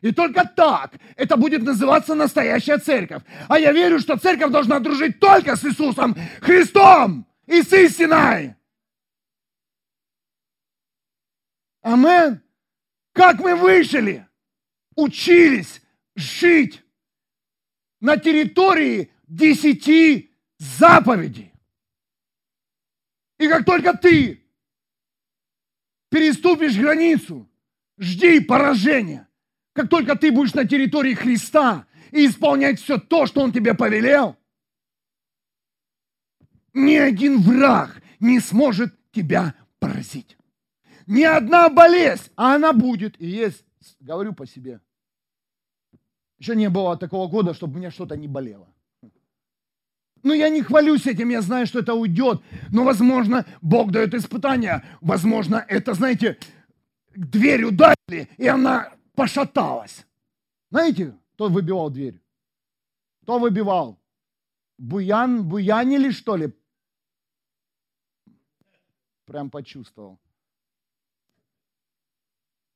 [0.00, 3.22] И только так это будет называться настоящая церковь.
[3.48, 8.54] А я верю, что церковь должна дружить только с Иисусом Христом и с истиной.
[11.82, 12.42] Амен.
[13.12, 14.28] Как мы выжили,
[14.94, 15.82] учились
[16.14, 16.82] жить
[18.00, 21.52] на территории десяти заповедей.
[23.38, 24.46] И как только ты
[26.08, 27.50] переступишь границу,
[27.98, 29.28] жди поражения.
[29.72, 34.36] Как только ты будешь на территории Христа и исполнять все то, что Он тебе повелел,
[36.74, 40.36] ни один враг не сможет тебя поразить.
[41.06, 43.64] Ни одна болезнь, а она будет и есть.
[44.00, 44.80] Говорю по себе.
[46.38, 48.68] Еще не было такого года, чтобы мне что-то не болело.
[50.22, 52.42] Но я не хвалюсь этим, я знаю, что это уйдет.
[52.70, 54.84] Но, возможно, Бог дает испытания.
[55.00, 56.38] Возможно, это, знаете,
[57.14, 60.06] дверь ударили, и она пошаталась.
[60.70, 62.20] Знаете, кто выбивал дверь?
[63.22, 63.98] Кто выбивал?
[64.78, 66.52] Буян, буянили, что ли?
[69.30, 70.18] Прям почувствовал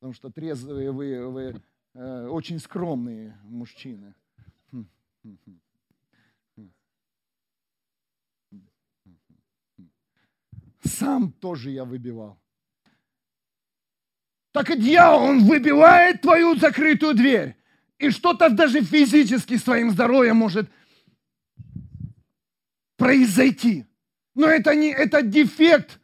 [0.05, 1.61] потому что трезвые вы, вы
[1.95, 4.13] э, очень скромные мужчины.
[10.83, 12.39] Сам тоже я выбивал.
[14.51, 17.57] Так и дьявол, он выбивает твою закрытую дверь.
[17.97, 20.69] И что-то даже физически с твоим здоровьем может
[22.95, 23.87] произойти.
[24.35, 25.99] Но это не это дефект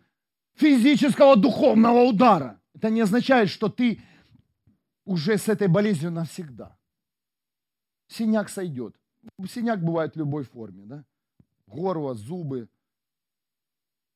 [0.61, 2.61] физического духовного удара.
[2.73, 4.01] Это не означает, что ты
[5.05, 6.77] уже с этой болезнью навсегда.
[8.07, 8.95] Синяк сойдет.
[9.47, 10.85] Синяк бывает в любой форме.
[10.85, 11.05] Да?
[11.67, 12.69] Горло, зубы,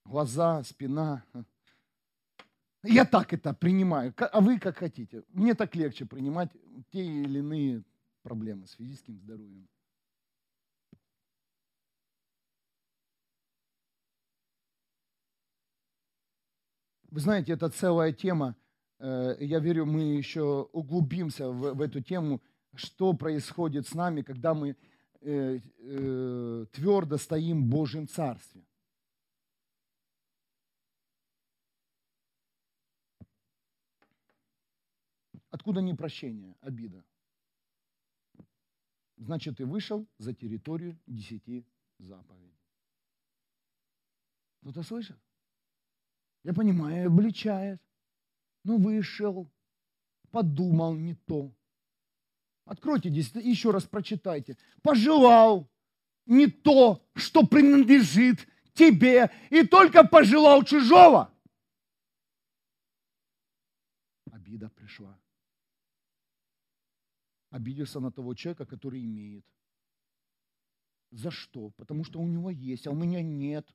[0.05, 1.23] глаза, спина.
[2.83, 4.13] Я так это принимаю.
[4.17, 5.23] А вы как хотите.
[5.29, 6.51] Мне так легче принимать
[6.91, 7.83] те или иные
[8.21, 9.67] проблемы с физическим здоровьем.
[17.15, 18.57] Вы знаете, это целая тема.
[18.99, 22.41] Э, я верю, мы еще углубимся в, в эту тему,
[22.73, 24.75] что происходит с нами, когда мы
[25.21, 28.65] э, э, твердо стоим в Божьем Царстве.
[35.51, 37.05] Откуда непрощение, обида?
[39.15, 41.65] Значит, ты вышел за территорию десяти
[41.97, 42.59] заповедей.
[44.59, 45.24] Кто-то слышит?
[46.45, 47.81] Я понимаю, обличает.
[48.63, 49.51] Но вышел,
[50.29, 51.51] подумал не то.
[52.65, 54.55] Откройте здесь, еще раз прочитайте.
[54.83, 55.67] Пожелал
[56.27, 61.33] не то, что принадлежит тебе, и только пожелал чужого.
[64.31, 65.19] Обида пришла.
[67.49, 69.45] Обиделся на того человека, который имеет.
[71.09, 71.71] За что?
[71.71, 73.67] Потому что у него есть, а у меня нет.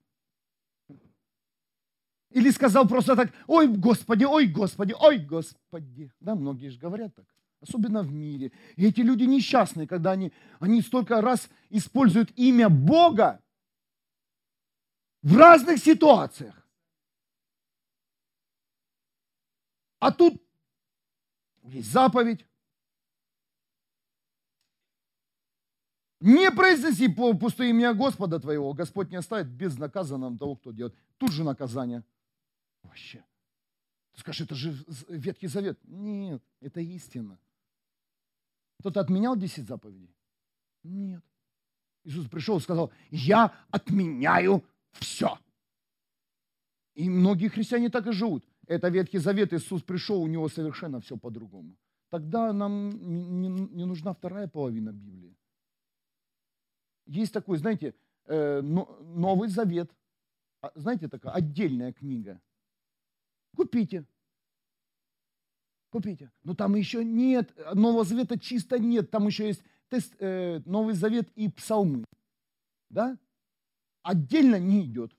[2.30, 6.12] Или сказал просто так, ой, Господи, ой, Господи, ой, Господи.
[6.20, 7.26] Да, многие же говорят так,
[7.60, 8.52] особенно в мире.
[8.76, 13.42] И эти люди несчастные, когда они, они столько раз используют имя Бога
[15.22, 16.56] в разных ситуациях.
[19.98, 20.40] А тут
[21.64, 22.46] есть заповедь.
[26.20, 30.94] Не произнеси пустое имя Господа твоего, Господь не оставит безнаказанным того, кто делает.
[31.18, 32.04] Тут же наказание–
[32.82, 33.24] Вообще.
[34.12, 34.74] Ты скажешь, это же
[35.08, 35.78] Ветхий Завет.
[35.84, 37.38] Нет, это истина.
[38.80, 40.14] Кто-то отменял 10 заповедей?
[40.82, 41.22] Нет.
[42.04, 45.38] Иисус пришел и сказал, я отменяю все.
[46.94, 48.44] И многие христиане так и живут.
[48.66, 51.76] Это Ветхий Завет, Иисус пришел, у него совершенно все по-другому.
[52.08, 52.90] Тогда нам
[53.40, 55.36] не, не нужна вторая половина Библии.
[57.06, 57.94] Есть такой, знаете,
[58.26, 59.90] э, Новый Завет.
[60.62, 62.40] А, знаете, такая отдельная книга.
[63.56, 64.06] Купите.
[65.90, 66.30] Купите.
[66.44, 69.10] Но там еще нет, Нового Завета чисто нет.
[69.10, 72.04] Там еще есть тест, э, Новый Завет и псалмы.
[72.88, 73.18] Да?
[74.02, 75.14] Отдельно не идет.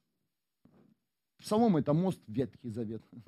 [1.37, 3.03] Псалом это мост Ветхий Завет.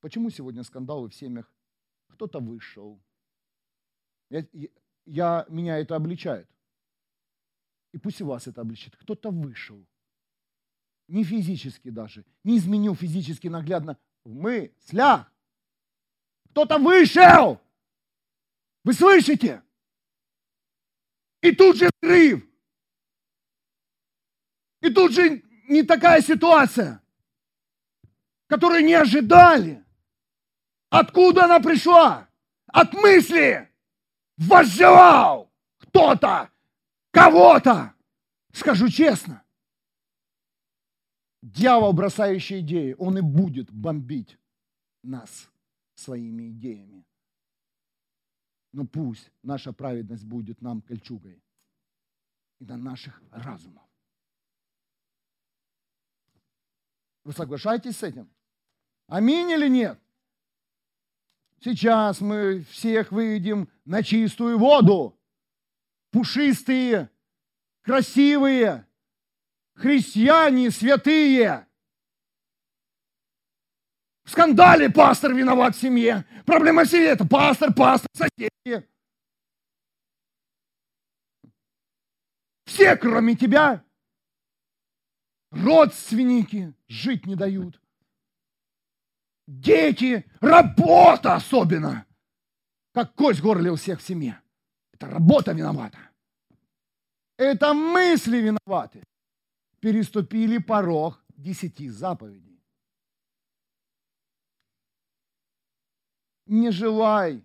[0.00, 1.52] Почему сегодня скандалы в семьях?
[2.08, 3.02] Кто-то вышел.
[4.30, 4.46] Я,
[5.04, 6.48] я, меня это обличает.
[7.92, 8.96] И пусть и вас это обличит.
[8.96, 9.86] Кто-то вышел
[11.08, 15.30] не физически даже, не изменил физически наглядно, в мыслях.
[16.50, 17.60] Кто-то вышел.
[18.84, 19.62] Вы слышите?
[21.42, 22.46] И тут же взрыв.
[24.80, 27.02] И тут же не такая ситуация,
[28.46, 29.84] которую не ожидали.
[30.90, 32.28] Откуда она пришла?
[32.66, 33.70] От мысли.
[34.36, 36.50] Возжелал кто-то,
[37.12, 37.94] кого-то.
[38.52, 39.43] Скажу честно,
[41.44, 44.38] дьявол, бросающий идеи, он и будет бомбить
[45.02, 45.50] нас
[45.94, 47.04] своими идеями.
[48.72, 51.42] Но пусть наша праведность будет нам кольчугой
[52.58, 53.84] и на наших разумах.
[57.22, 58.28] Вы соглашаетесь с этим?
[59.06, 60.00] Аминь или нет?
[61.60, 65.18] Сейчас мы всех выведем на чистую воду.
[66.10, 67.10] Пушистые,
[67.82, 68.86] красивые,
[69.74, 71.66] христиане святые.
[74.24, 76.24] В скандале пастор виноват в семье.
[76.46, 78.88] Проблема в семье– это пастор, пастор, соседи.
[82.64, 83.84] Все, кроме тебя,
[85.50, 87.80] родственники жить не дают.
[89.46, 92.06] Дети, работа особенно.
[92.94, 94.40] Как кость горле у всех в семье.
[94.92, 95.98] Это работа виновата.
[97.36, 99.02] Это мысли виноваты
[99.84, 102.58] переступили порог десяти заповедей.
[106.46, 107.44] Не желай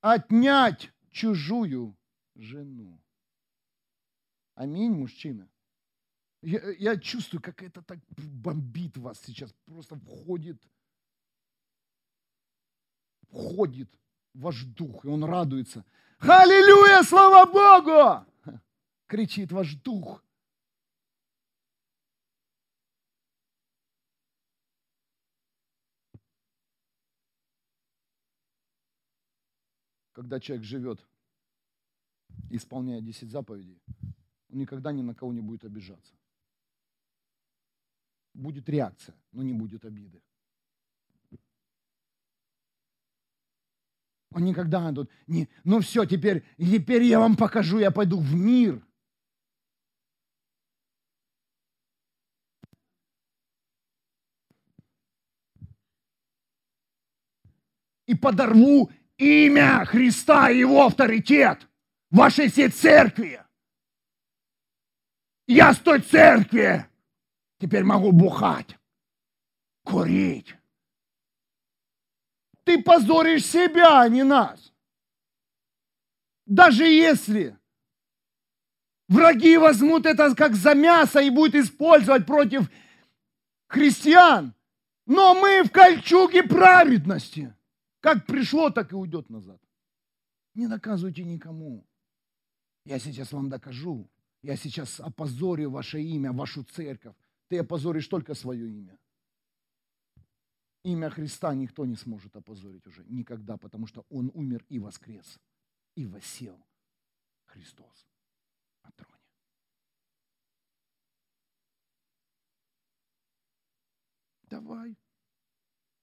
[0.00, 1.94] отнять чужую
[2.34, 2.98] жену.
[4.54, 5.50] Аминь, мужчина.
[6.40, 10.62] Я, я чувствую, как это так бомбит вас сейчас, просто входит,
[13.28, 13.90] входит
[14.32, 15.84] ваш дух, и он радуется.
[16.20, 18.60] Аллилуйя, слава Богу!
[19.06, 20.24] Кричит ваш дух.
[30.20, 31.02] Когда человек живет,
[32.50, 33.80] исполняя 10 заповедей,
[34.50, 36.14] он никогда ни на кого не будет обижаться.
[38.34, 40.22] Будет реакция, но не будет обиды.
[44.32, 48.86] Он никогда тут не, ну все, теперь, теперь я вам покажу, я пойду в мир.
[58.04, 58.90] И подорву
[59.20, 61.68] имя Христа и его авторитет
[62.10, 63.42] в вашей всей церкви.
[65.46, 66.86] Я с той церкви
[67.58, 68.78] теперь могу бухать,
[69.84, 70.56] курить.
[72.64, 74.72] Ты позоришь себя, а не нас.
[76.46, 77.58] Даже если
[79.08, 82.70] враги возьмут это как за мясо и будут использовать против
[83.68, 84.54] христиан,
[85.06, 87.54] но мы в кольчуге праведности.
[88.00, 89.60] Как пришло, так и уйдет назад.
[90.54, 91.86] Не наказывайте никому.
[92.84, 94.10] Я сейчас вам докажу.
[94.42, 97.14] Я сейчас опозорю ваше имя, вашу церковь.
[97.48, 98.98] Ты опозоришь только свое имя.
[100.82, 105.38] Имя Христа никто не сможет опозорить уже никогда, потому что Он умер и воскрес,
[105.94, 106.58] и восел
[107.44, 108.08] Христос
[108.82, 109.20] на троне.
[114.44, 114.96] Давай.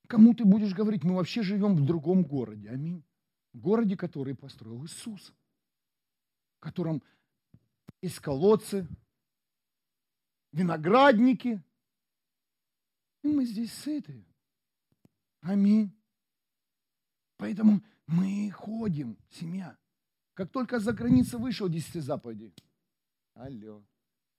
[0.07, 1.03] Кому ты будешь говорить?
[1.03, 2.69] Мы вообще живем в другом городе.
[2.69, 3.03] Аминь.
[3.53, 5.33] Городе, который построил Иисус.
[6.57, 7.03] В котором
[8.01, 8.87] есть колодцы,
[10.53, 11.61] виноградники.
[13.23, 14.25] И мы здесь сыты.
[15.41, 15.91] Аминь.
[17.37, 19.77] Поэтому мы ходим, семья.
[20.33, 22.53] Как только за границы вышел 10 заповедей.
[23.33, 23.83] Алло.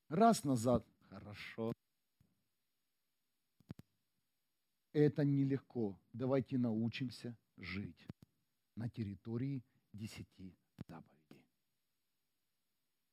[0.09, 0.87] Раз назад.
[1.11, 1.73] Хорошо.
[4.93, 6.01] Это нелегко.
[6.12, 8.07] Давайте научимся жить
[8.74, 9.62] на территории
[9.93, 11.47] десяти заповедей.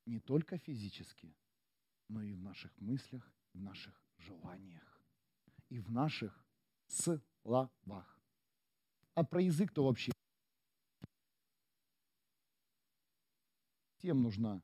[0.06, 1.36] Не только физически,
[2.08, 5.02] но и в наших мыслях, в наших желаниях
[5.70, 6.46] и в наших
[6.88, 8.20] словах.
[9.16, 10.12] А про язык то вообще
[13.98, 14.62] всем нужна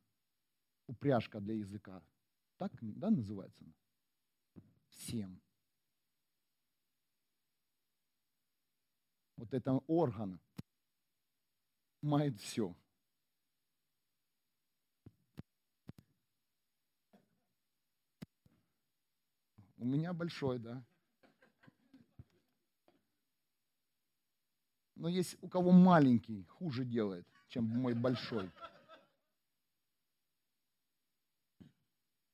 [0.87, 2.03] упряжка для языка.
[2.57, 3.65] Так, да, называется?
[4.89, 5.41] Всем.
[9.41, 10.39] Вот это орган
[12.03, 12.75] мает все.
[19.77, 20.85] У меня большой, да.
[24.93, 28.51] Но есть у кого маленький, хуже делает, чем мой большой.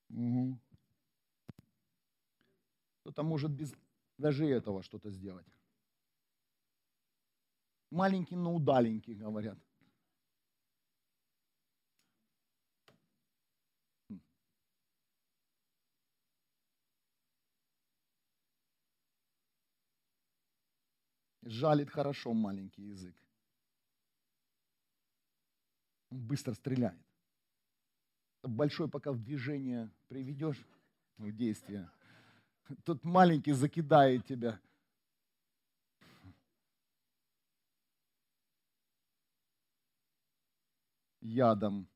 [0.09, 0.59] Угу.
[2.99, 3.73] Кто-то может без
[4.17, 5.47] даже этого что-то сделать.
[7.89, 9.57] Маленький, но удаленький, говорят.
[21.43, 23.15] Жалит хорошо маленький язык.
[26.09, 26.99] Он быстро стреляет.
[28.43, 30.61] Большой пока в движение приведешь,
[31.17, 31.89] в действие,
[32.83, 34.59] тот маленький закидает тебя.
[41.27, 41.87] Ядом.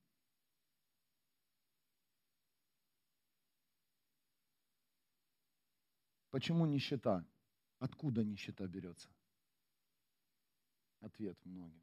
[6.30, 7.26] Почему нищета?
[7.80, 9.10] Откуда нищета берется?
[11.00, 11.82] Ответ многим.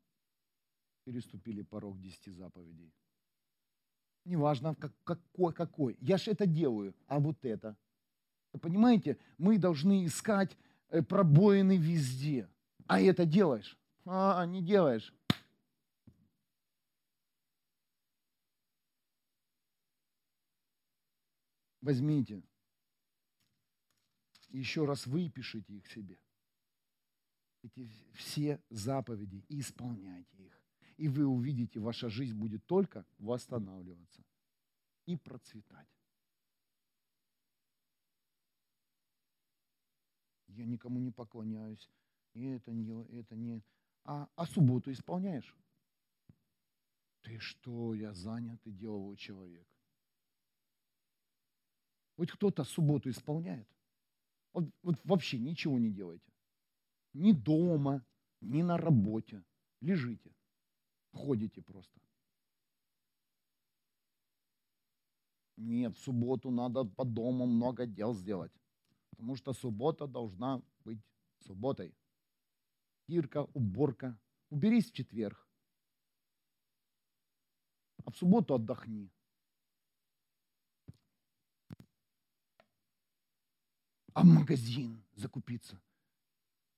[1.04, 2.92] Переступили порог десяти заповедей.
[4.24, 5.96] Неважно, как, какой, какой.
[6.00, 7.76] Я же это делаю, а вот это.
[8.60, 10.56] Понимаете, мы должны искать
[10.88, 12.48] э, пробоины везде.
[12.86, 13.76] А это делаешь?
[14.04, 15.12] А, не делаешь.
[21.88, 22.42] Возьмите.
[24.50, 26.18] Еще раз выпишите их себе
[27.62, 30.62] эти все заповеди и исполняйте их.
[30.98, 34.22] И вы увидите, ваша жизнь будет только восстанавливаться
[35.06, 35.88] и процветать.
[40.48, 41.90] Я никому не поклоняюсь,
[42.34, 43.62] и это не, это не.
[44.04, 45.56] А, а субботу исполняешь?
[47.22, 49.66] Ты что, я занятый деловой человек.
[52.18, 53.66] Вот кто-то субботу исполняет.
[54.52, 56.28] Вот, вот вообще ничего не делаете
[57.18, 58.04] ни дома,
[58.40, 59.44] ни на работе.
[59.80, 60.34] Лежите,
[61.12, 62.00] ходите просто.
[65.56, 68.52] Нет, в субботу надо по дому много дел сделать.
[69.10, 71.00] Потому что суббота должна быть
[71.40, 71.94] субботой.
[73.02, 74.18] Стирка, уборка.
[74.50, 75.48] Уберись в четверг.
[78.04, 79.10] А в субботу отдохни.
[84.18, 85.80] А в магазин закупиться.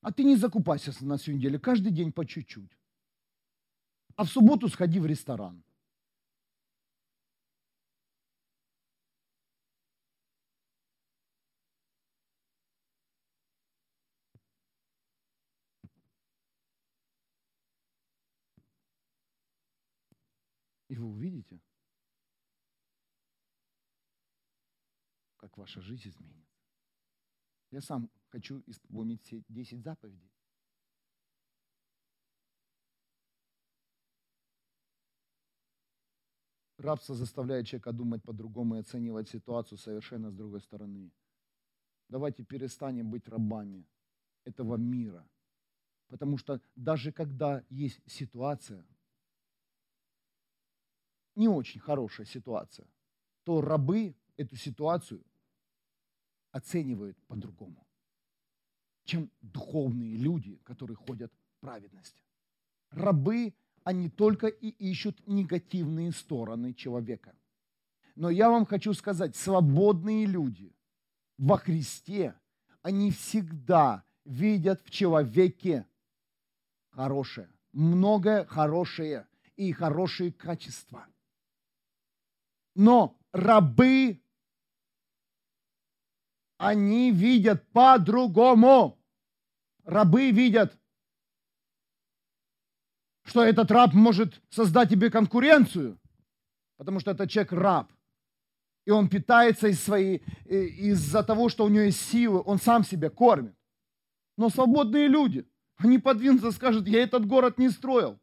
[0.03, 2.77] А ты не закупайся на всю неделю, каждый день по чуть-чуть.
[4.17, 5.65] А в субботу сходи в ресторан.
[20.89, 21.59] И вы увидите,
[25.39, 26.50] как ваша жизнь изменится.
[27.71, 30.31] Я сам хочу исполнить все 10 заповедей.
[36.79, 41.13] Рабство заставляет человека думать по-другому и оценивать ситуацию совершенно с другой стороны.
[42.09, 43.87] Давайте перестанем быть рабами
[44.45, 45.29] этого мира.
[46.09, 48.85] Потому что даже когда есть ситуация,
[51.37, 52.89] не очень хорошая ситуация,
[53.45, 55.23] то рабы эту ситуацию
[56.53, 57.87] оценивают по-другому,
[59.05, 62.23] чем духовные люди, которые ходят в праведности.
[62.91, 67.35] Рабы они только и ищут негативные стороны человека.
[68.15, 70.75] Но я вам хочу сказать, свободные люди
[71.39, 72.35] во Христе,
[72.83, 75.87] они всегда видят в человеке
[76.91, 79.27] хорошее, многое хорошее
[79.57, 81.07] и хорошие качества.
[82.75, 84.21] Но рабы,
[86.61, 88.99] они видят по-другому.
[89.85, 90.77] Рабы видят
[93.25, 96.01] что этот раб может создать тебе конкуренцию,
[96.79, 97.93] потому что этот человек раб.
[98.87, 103.09] И он питается из своей, из-за того, что у него есть силы, он сам себя
[103.09, 103.55] кормит.
[104.37, 105.47] Но свободные люди,
[105.77, 108.19] они подвинутся, скажут, я этот город не строил.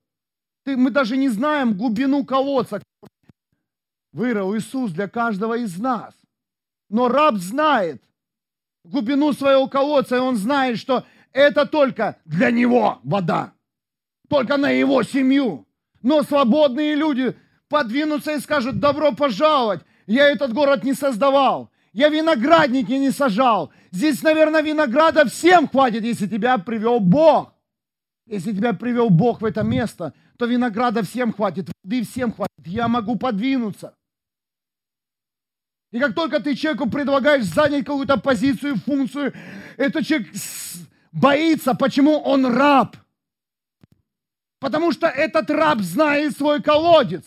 [0.63, 2.83] Ты, мы даже не знаем глубину колодца,
[4.11, 6.13] вырыл Иисус для каждого из нас.
[6.89, 8.03] Но раб знает
[8.89, 13.53] глубину своего колодца, и он знает, что это только для него вода
[14.27, 15.65] только на его семью.
[16.01, 17.35] Но свободные люди
[17.69, 23.71] подвинутся и скажут, добро пожаловать, я этот город не создавал, я виноградники не сажал.
[23.91, 27.53] Здесь, наверное, винограда всем хватит, если тебя привел Бог.
[28.25, 32.67] Если тебя привел Бог в это место, то винограда всем хватит, воды всем хватит.
[32.67, 33.95] Я могу подвинуться.
[35.91, 39.33] И как только ты человеку предлагаешь занять какую-то позицию, функцию,
[39.77, 40.27] этот человек
[41.11, 42.97] боится, почему он раб–
[44.59, 47.23] Потому что этот раб знает свой колодец.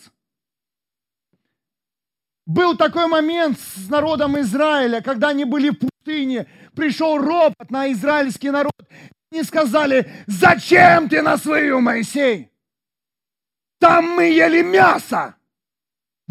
[2.45, 8.49] Был такой момент с народом Израиля, когда они были в пустыне, пришел ропот на израильский
[8.49, 8.73] народ.
[9.31, 12.51] Они сказали, зачем ты нас вывел, Моисей?
[13.79, 15.35] Там мы ели мясо.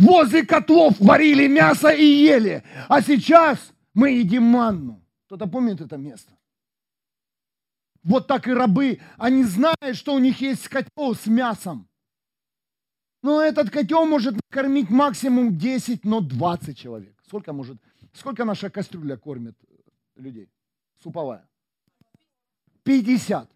[0.01, 2.65] Возле котлов варили мясо и ели.
[2.89, 3.59] А сейчас
[3.93, 5.05] мы едим манну.
[5.27, 6.33] Кто-то помнит это место?
[8.03, 11.87] Вот так и рабы, они знают, что у них есть котел с мясом.
[13.23, 17.15] Но этот котел может кормить максимум 10, но 20 человек.
[17.27, 17.77] Сколько может,
[18.15, 19.75] сколько наша кастрюля кормит э,
[20.17, 20.49] людей?
[21.03, 21.47] Суповая.
[22.85, 23.51] 50.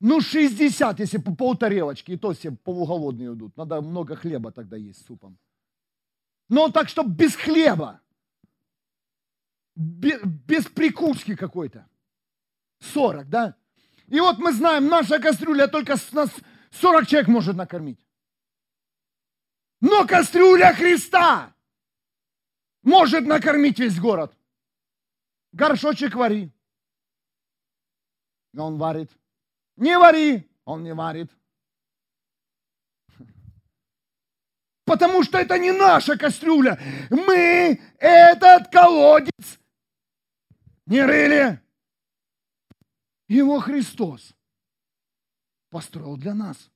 [0.00, 3.56] Ну, 60, если по полтарелочки, и то все полуголодные идут.
[3.56, 5.36] Надо много хлеба тогда есть с супом.
[6.48, 8.00] Но так, чтобы без хлеба.
[9.74, 11.88] Без, прикуски какой-то.
[12.80, 13.56] 40, да?
[14.06, 16.30] И вот мы знаем, наша кастрюля только нас
[16.70, 18.04] 40 человек может накормить.
[19.80, 21.54] Но кастрюля Христа
[22.82, 24.34] может накормить весь город.
[25.52, 26.50] Горшочек вари.
[28.52, 29.10] Но он варит.
[29.76, 31.30] Не вари, он не варит.
[34.88, 36.80] Потому что это не наша кастрюля.
[37.10, 39.60] Мы этот колодец
[40.86, 41.60] не рыли.
[43.28, 44.34] Его Христос
[45.68, 46.70] построил для нас.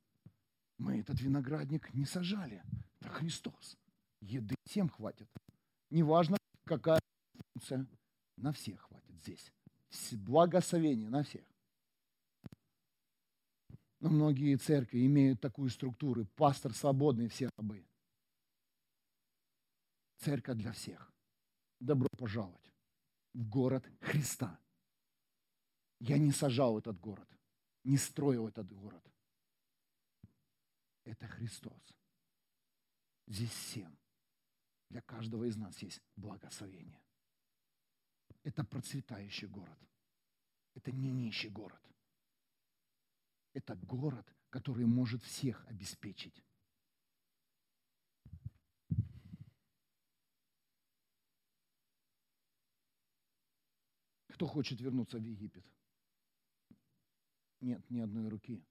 [0.77, 2.63] Мы этот виноградник не сажали.
[3.01, 3.79] Это Христос.
[4.21, 5.29] Еды всем хватит.
[5.89, 6.37] Неважно,
[6.67, 7.01] какая
[7.55, 7.87] функция.
[8.37, 9.53] На всех хватит здесь.
[10.13, 11.45] Благословение на всех.
[14.01, 16.27] Но многие церкви имеют такую структуру.
[16.35, 17.87] Пастор свободный, все рабы.
[20.23, 21.13] Церковь для всех.
[21.81, 22.73] Добро пожаловать
[23.35, 24.61] в город Христа.
[25.99, 27.29] Я не сажал этот город,
[27.83, 29.05] не строил этот город.
[31.03, 31.97] Это Христос.
[33.27, 33.99] Здесь всем.
[34.91, 37.03] Для каждого из нас есть благословение.
[38.45, 39.79] Это процветающий город.
[40.75, 41.83] Это не нищий город.
[43.55, 46.45] Это город, который может всех обеспечить.
[54.33, 55.65] Кто хочет вернуться в Египет?
[57.63, 58.63] нет ни одной руки.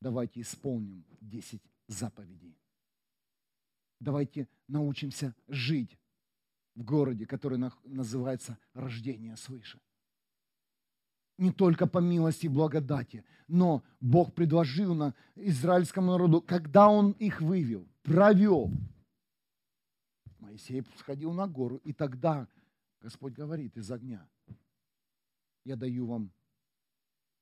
[0.00, 2.58] Давайте исполним 10 заповедей.
[3.98, 5.98] Давайте научимся жить
[6.74, 9.80] в городе, который называется рождение свыше.
[11.38, 17.40] не только по милости и благодати, но Бог предложил на израильскому народу, когда Он их
[17.42, 18.70] вывел, провел.
[20.38, 22.48] Моисей сходил на гору, и тогда
[23.06, 24.28] Господь говорит из огня,
[25.62, 26.32] я даю вам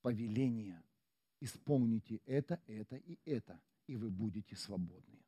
[0.03, 0.85] повеление,
[1.41, 5.25] исполните это, это и это, и вы будете свободны.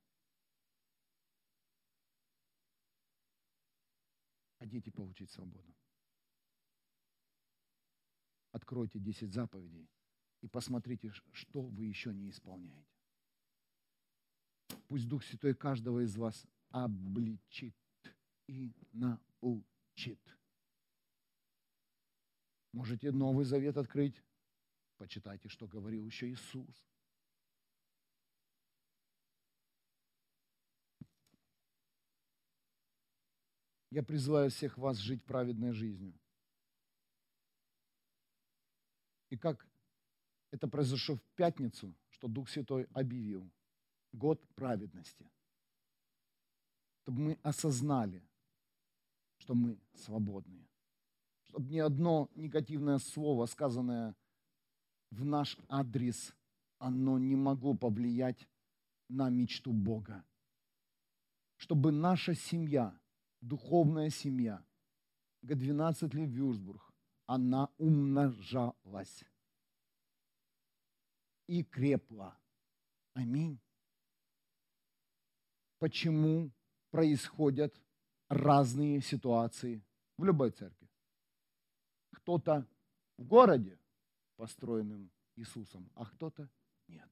[4.59, 5.75] Хотите получить свободу?
[8.53, 9.89] Откройте 10 заповедей
[10.43, 13.01] и посмотрите, что вы еще не исполняете.
[14.87, 17.75] Пусть Дух Святой каждого из вас обличит
[18.47, 19.76] и научит.
[22.73, 24.23] Можете Новый Завет открыть.
[24.99, 26.87] Почитайте, что говорил еще Иисус.
[33.91, 36.15] Я призываю всех вас жить праведной жизнью.
[39.31, 39.67] И как
[40.51, 43.51] это произошло в пятницу, что Дух Святой объявил
[44.13, 45.31] год праведности.
[47.03, 48.23] Чтобы мы осознали,
[49.47, 50.69] что мы свободные.
[51.45, 54.17] Чтобы ни одно негативное слово, сказанное
[55.13, 56.35] в наш адрес,
[56.79, 58.49] оно не могло повлиять
[59.09, 60.25] на мечту Бога.
[61.59, 62.99] Чтобы наша семья,
[63.41, 64.65] духовная семья,
[65.43, 66.93] Г-12 ли Вюрсбург,
[67.27, 69.25] она умножалась
[71.47, 72.37] и крепла.
[73.15, 73.61] Аминь.
[75.79, 76.51] Почему
[76.91, 77.81] происходят
[78.29, 79.83] разные ситуации
[80.17, 80.89] в любой церкви?
[82.13, 82.67] Кто-то
[83.17, 83.79] в городе,
[84.37, 86.49] построенным Иисусом, а кто-то
[86.89, 87.09] нет.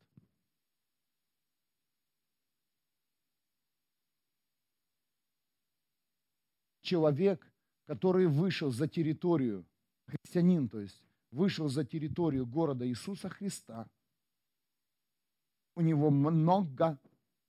[6.82, 7.46] Человек,
[7.86, 9.66] который вышел за территорию,
[10.06, 13.88] христианин, то есть, вышел за территорию города Иисуса Христа–
[15.76, 16.98] у него много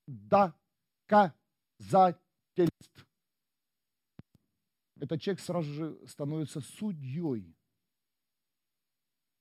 [0.08, 1.34] доказательств.
[4.98, 7.56] Этот человек сразу же становится судьей.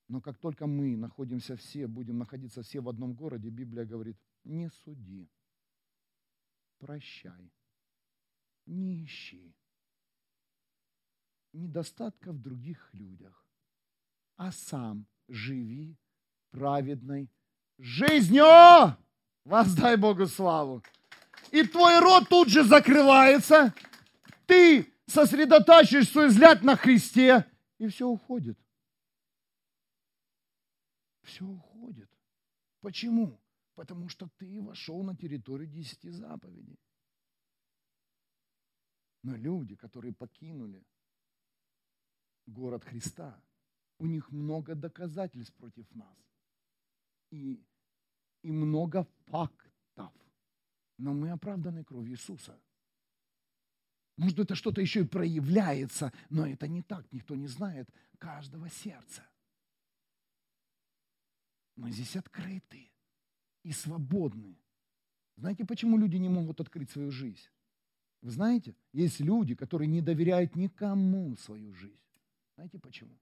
[0.09, 4.69] Но как только мы находимся все, будем находиться все в одном городе, Библия говорит, не
[4.69, 5.31] суди,
[6.79, 7.51] прощай,
[8.67, 9.55] не ищи
[11.55, 13.47] недостатка в других людях,
[14.37, 15.97] а сам живи
[16.51, 17.31] праведной
[17.79, 18.45] жизнью.
[19.45, 20.83] Воздай Богу славу.
[21.51, 23.75] И твой рот тут же закрывается.
[24.47, 28.59] Ты сосредотачиваешь свой взгляд на Христе, и все уходит.
[31.23, 32.11] Все уходит.
[32.81, 33.41] Почему?
[33.75, 36.79] Потому что ты вошел на территорию десяти заповедей.
[39.23, 40.85] Но люди, которые покинули
[42.47, 43.43] город Христа,
[43.99, 46.17] у них много доказательств против нас
[47.31, 47.65] и,
[48.43, 50.13] и много фактов.
[50.99, 52.61] Но мы оправданы кровью Иисуса.
[54.17, 57.11] Может, это что-то еще и проявляется, но это не так.
[57.13, 57.89] Никто не знает
[58.19, 59.27] каждого сердца.
[61.77, 62.91] Мы здесь открыты
[63.65, 64.57] и свободны.
[65.37, 67.49] Знаете, почему люди не могут открыть свою жизнь?
[68.23, 72.01] Вы знаете, есть люди, которые не доверяют никому свою жизнь.
[72.55, 73.19] Знаете почему?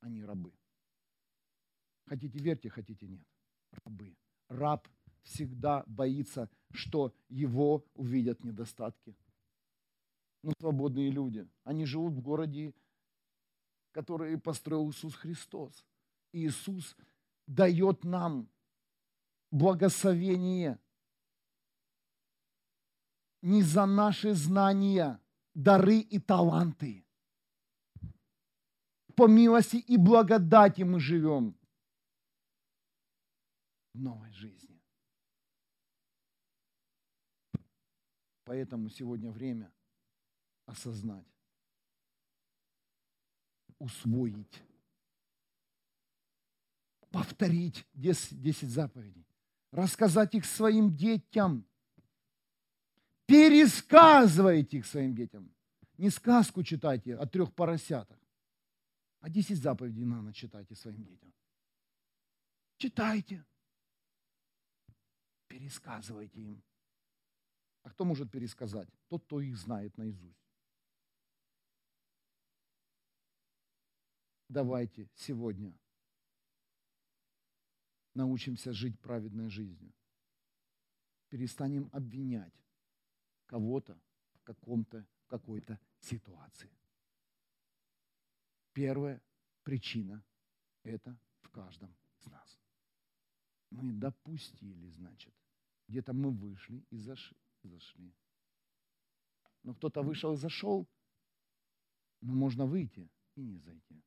[0.00, 0.52] Они рабы.
[2.06, 3.26] Хотите верьте, хотите нет
[3.84, 4.16] рабы.
[4.48, 4.88] Раб
[5.22, 9.16] всегда боится, что его увидят недостатки.
[10.44, 12.74] Но свободные люди, они живут в городе,
[13.92, 15.86] который построил Иисус Христос.
[16.32, 16.94] И Иисус
[17.46, 18.50] дает нам
[19.50, 20.78] благословение
[23.40, 25.18] не за наши знания,
[25.54, 27.06] дары и таланты.
[29.16, 31.56] По милости и благодати мы живем
[33.94, 34.78] новой жизни.
[38.44, 39.73] Поэтому сегодня время
[40.66, 41.26] осознать,
[43.78, 44.62] усвоить,
[47.10, 49.26] повторить 10, 10 заповедей,
[49.70, 51.66] рассказать их своим детям,
[53.26, 55.50] пересказывайте их своим детям.
[55.96, 58.18] Не сказку читайте о трех поросятах,
[59.20, 61.32] а 10 заповедей надо читайте своим детям.
[62.76, 63.44] Читайте
[65.46, 66.62] пересказывайте им.
[67.82, 68.88] А кто может пересказать?
[69.08, 70.43] Тот, кто их знает наизусть.
[74.54, 75.76] Давайте сегодня
[78.14, 79.92] научимся жить праведной жизнью.
[81.28, 82.54] Перестанем обвинять
[83.46, 84.00] кого-то
[84.34, 86.70] в каком-то, какой-то ситуации.
[88.72, 89.20] Первая
[89.64, 90.24] причина
[90.84, 92.60] это в каждом из нас.
[93.70, 95.34] Мы допустили, значит.
[95.88, 97.36] Где-то мы вышли и зашли.
[97.64, 98.14] зашли.
[99.64, 100.88] Но кто-то вышел и зашел,
[102.20, 104.04] но можно выйти и не зайти.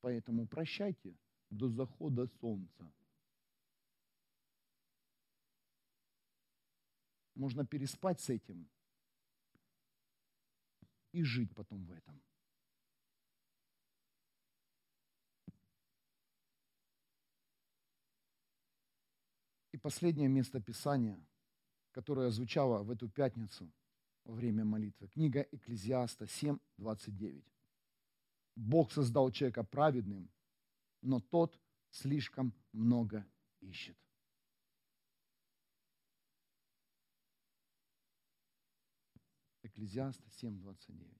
[0.00, 1.16] Поэтому прощайте
[1.50, 2.92] до захода солнца.
[7.34, 8.68] Можно переспать с этим
[11.12, 12.22] и жить потом в этом.
[19.72, 21.22] И последнее место Писания,
[21.92, 23.70] которое звучало в эту пятницу
[24.24, 25.08] во время молитвы.
[25.08, 27.55] Книга Экклезиаста 7, 29.
[28.56, 30.30] Бог создал человека праведным,
[31.02, 33.26] но тот слишком много
[33.60, 33.96] ищет.
[39.62, 41.16] Экклезиаст 7.29.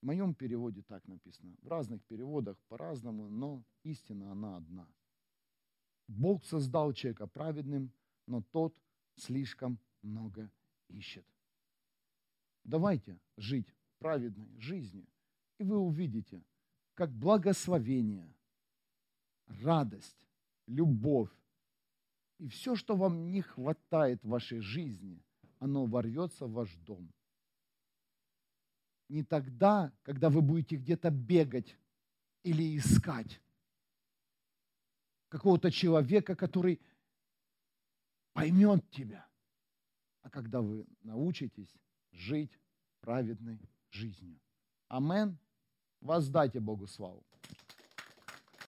[0.00, 1.54] В моем переводе так написано.
[1.60, 4.88] В разных переводах по-разному, но истина она одна.
[6.08, 7.92] Бог создал человека праведным,
[8.26, 8.76] но тот
[9.16, 10.50] слишком много
[10.88, 11.26] ищет.
[12.64, 15.06] Давайте жить праведной жизнью,
[15.62, 16.44] и вы увидите,
[16.94, 18.34] как благословение,
[19.46, 20.28] радость,
[20.66, 21.30] любовь
[22.38, 25.22] и все, что вам не хватает в вашей жизни,
[25.58, 27.10] оно ворвется в ваш дом–
[29.12, 31.76] не тогда, когда вы будете где-то бегать
[32.42, 33.40] или искать
[35.28, 36.80] какого-то человека, который
[38.32, 39.28] поймет тебя,
[40.22, 41.72] а когда вы научитесь
[42.10, 42.58] жить
[43.00, 43.60] праведной
[43.90, 44.40] жизнью.
[44.88, 45.38] Амен.
[46.02, 47.22] Воздайте Богу славу.